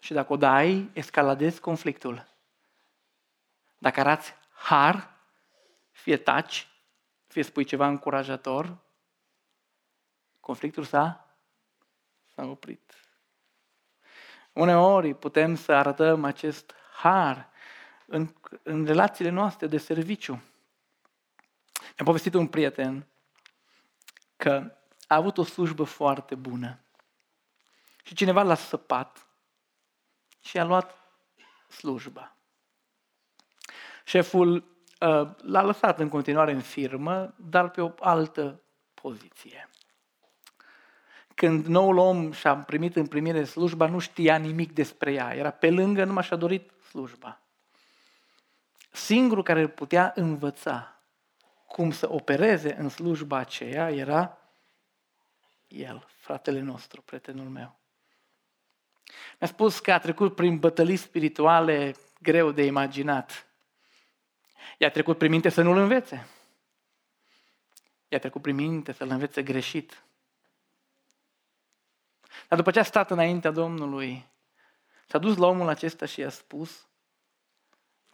Și 0.00 0.12
dacă 0.12 0.32
o 0.32 0.36
dai, 0.36 0.90
escaladezi 0.92 1.60
conflictul. 1.60 2.28
Dacă 3.78 4.00
arați 4.00 4.34
har, 4.52 5.10
fie 5.90 6.16
taci, 6.16 6.68
fie 7.26 7.42
spui 7.42 7.64
ceva 7.64 7.86
încurajator, 7.86 8.78
conflictul 10.40 10.84
s-a, 10.84 11.36
s-a 12.34 12.44
oprit. 12.44 12.94
Uneori 14.52 15.14
putem 15.14 15.54
să 15.54 15.72
arătăm 15.72 16.24
acest 16.24 16.74
har 16.92 17.50
în, 18.06 18.34
în 18.62 18.86
relațiile 18.86 19.30
noastre 19.30 19.66
de 19.66 19.78
serviciu. 19.78 20.32
Mi-a 21.80 22.04
povestit 22.04 22.34
un 22.34 22.46
prieten 22.46 23.06
că 24.36 24.76
a 25.06 25.14
avut 25.14 25.38
o 25.38 25.44
slujbă 25.44 25.84
foarte 25.84 26.34
bună 26.34 26.80
și 28.02 28.14
cineva 28.14 28.42
l-a 28.42 28.54
săpat 28.54 29.26
și 30.40 30.58
a 30.58 30.64
luat 30.64 30.94
slujba. 31.68 32.36
Șeful 34.04 34.54
uh, 34.54 34.75
l-a 35.38 35.62
lăsat 35.62 35.98
în 35.98 36.08
continuare 36.08 36.52
în 36.52 36.60
firmă, 36.60 37.34
dar 37.36 37.70
pe 37.70 37.80
o 37.80 37.92
altă 38.00 38.60
poziție. 38.94 39.70
Când 41.34 41.66
noul 41.66 41.96
om 41.96 42.32
și-a 42.32 42.56
primit 42.56 42.96
în 42.96 43.06
primire 43.06 43.44
slujba, 43.44 43.86
nu 43.86 43.98
știa 43.98 44.36
nimic 44.36 44.72
despre 44.72 45.12
ea. 45.12 45.34
Era 45.34 45.50
pe 45.50 45.70
lângă, 45.70 46.04
numai 46.04 46.22
și-a 46.22 46.36
dorit 46.36 46.70
slujba. 46.88 47.40
Singurul 48.90 49.42
care 49.42 49.60
îl 49.60 49.68
putea 49.68 50.12
învăța 50.14 51.00
cum 51.66 51.90
să 51.90 52.12
opereze 52.12 52.76
în 52.78 52.88
slujba 52.88 53.36
aceea 53.36 53.90
era 53.90 54.38
el, 55.66 56.06
fratele 56.16 56.60
nostru, 56.60 57.02
prietenul 57.02 57.48
meu. 57.48 57.78
Mi-a 59.38 59.48
spus 59.48 59.78
că 59.78 59.92
a 59.92 59.98
trecut 59.98 60.34
prin 60.34 60.58
bătălii 60.58 60.96
spirituale 60.96 61.94
greu 62.22 62.50
de 62.50 62.64
imaginat. 62.64 63.45
I-a 64.78 64.90
trecut 64.90 65.18
prin 65.18 65.30
minte 65.30 65.48
să 65.48 65.62
nu-l 65.62 65.76
învețe. 65.76 66.26
I-a 68.08 68.18
trecut 68.18 68.42
prin 68.42 68.54
minte 68.54 68.92
să-l 68.92 69.08
învețe 69.08 69.42
greșit. 69.42 70.02
Dar 72.48 72.58
după 72.58 72.70
ce 72.70 72.78
a 72.78 72.82
stat 72.82 73.10
înaintea 73.10 73.50
Domnului 73.50 74.26
S-a 75.06 75.18
dus 75.18 75.36
la 75.36 75.46
omul 75.46 75.68
acesta 75.68 76.06
și 76.06 76.20
i-a 76.20 76.28
spus, 76.28 76.86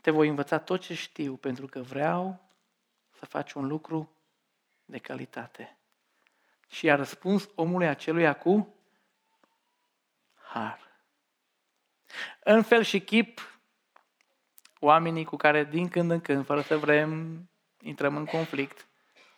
te 0.00 0.10
voi 0.10 0.28
învăța 0.28 0.58
tot 0.58 0.80
ce 0.80 0.94
știu 0.94 1.36
pentru 1.36 1.66
că 1.66 1.80
vreau 1.80 2.40
să 3.18 3.24
faci 3.26 3.52
un 3.52 3.66
lucru 3.66 4.10
de 4.84 4.98
calitate. 4.98 5.76
Și 6.68 6.90
a 6.90 6.94
răspuns 6.94 7.48
omului 7.54 7.86
aceluia 7.86 8.32
cu 8.32 8.74
har. 10.34 10.80
În 12.44 12.62
fel 12.62 12.82
și 12.82 13.00
chip, 13.00 13.51
oamenii 14.84 15.24
cu 15.24 15.36
care 15.36 15.64
din 15.64 15.88
când 15.88 16.10
în 16.10 16.20
când, 16.20 16.44
fără 16.44 16.60
să 16.60 16.78
vrem, 16.78 17.40
intrăm 17.80 18.16
în 18.16 18.24
conflict, 18.24 18.86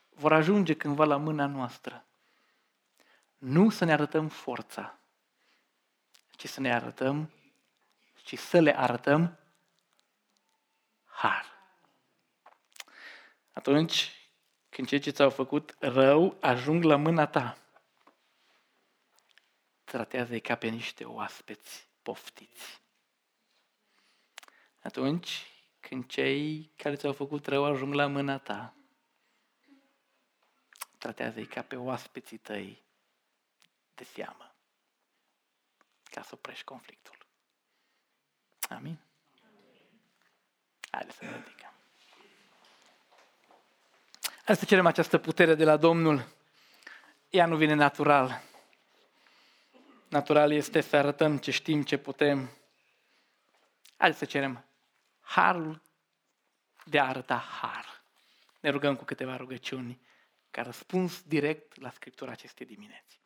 vor 0.08 0.32
ajunge 0.32 0.74
cândva 0.74 1.04
la 1.04 1.16
mâna 1.16 1.46
noastră. 1.46 2.04
Nu 3.38 3.70
să 3.70 3.84
ne 3.84 3.92
arătăm 3.92 4.28
forța, 4.28 4.98
ci 6.30 6.48
să 6.48 6.60
ne 6.60 6.74
arătăm, 6.74 7.30
ci 8.22 8.38
să 8.38 8.60
le 8.60 8.78
arătăm 8.78 9.38
har. 11.04 11.52
Atunci 13.52 14.28
când 14.68 14.88
cei 14.88 14.98
ce 14.98 15.10
ți-au 15.10 15.30
făcut 15.30 15.76
rău 15.78 16.36
ajung 16.40 16.82
la 16.82 16.96
mâna 16.96 17.26
ta, 17.26 17.56
tratează-i 19.84 20.40
ca 20.40 20.54
pe 20.54 20.68
niște 20.68 21.04
oaspeți 21.04 21.88
poftiți. 22.02 22.83
Atunci 24.84 25.46
când 25.80 26.06
cei 26.06 26.72
care 26.76 26.96
ți-au 26.96 27.12
făcut 27.12 27.46
rău 27.46 27.64
ajung 27.64 27.94
la 27.94 28.06
mâna 28.06 28.38
ta, 28.38 28.74
tratează-i 30.98 31.46
ca 31.46 31.62
pe 31.62 31.76
oaspeții 31.76 32.36
tăi 32.36 32.82
de 33.94 34.04
seamă, 34.04 34.54
ca 36.10 36.22
să 36.22 36.30
oprești 36.32 36.64
conflictul. 36.64 37.16
Amin? 38.68 38.98
Haideți 40.90 41.16
să 41.16 41.24
ne 41.24 41.36
ridicăm. 41.36 41.72
Hai 44.44 44.56
să 44.56 44.64
cerem 44.64 44.86
această 44.86 45.18
putere 45.18 45.54
de 45.54 45.64
la 45.64 45.76
Domnul. 45.76 46.28
Ea 47.30 47.46
nu 47.46 47.56
vine 47.56 47.74
natural. 47.74 48.42
Natural 50.08 50.52
este 50.52 50.80
să 50.80 50.96
arătăm 50.96 51.38
ce 51.38 51.50
știm, 51.50 51.82
ce 51.82 51.98
putem. 51.98 52.50
Hai 53.96 54.14
să 54.14 54.24
cerem 54.24 54.64
harul 55.24 55.82
de 56.84 56.98
a 56.98 57.06
arăta 57.06 57.36
har. 57.36 58.04
Ne 58.60 58.70
rugăm 58.70 58.96
cu 58.96 59.04
câteva 59.04 59.36
rugăciuni 59.36 60.00
ca 60.50 60.62
răspuns 60.62 61.22
direct 61.22 61.80
la 61.80 61.90
Scriptura 61.90 62.30
acestei 62.30 62.66
dimineți. 62.66 63.23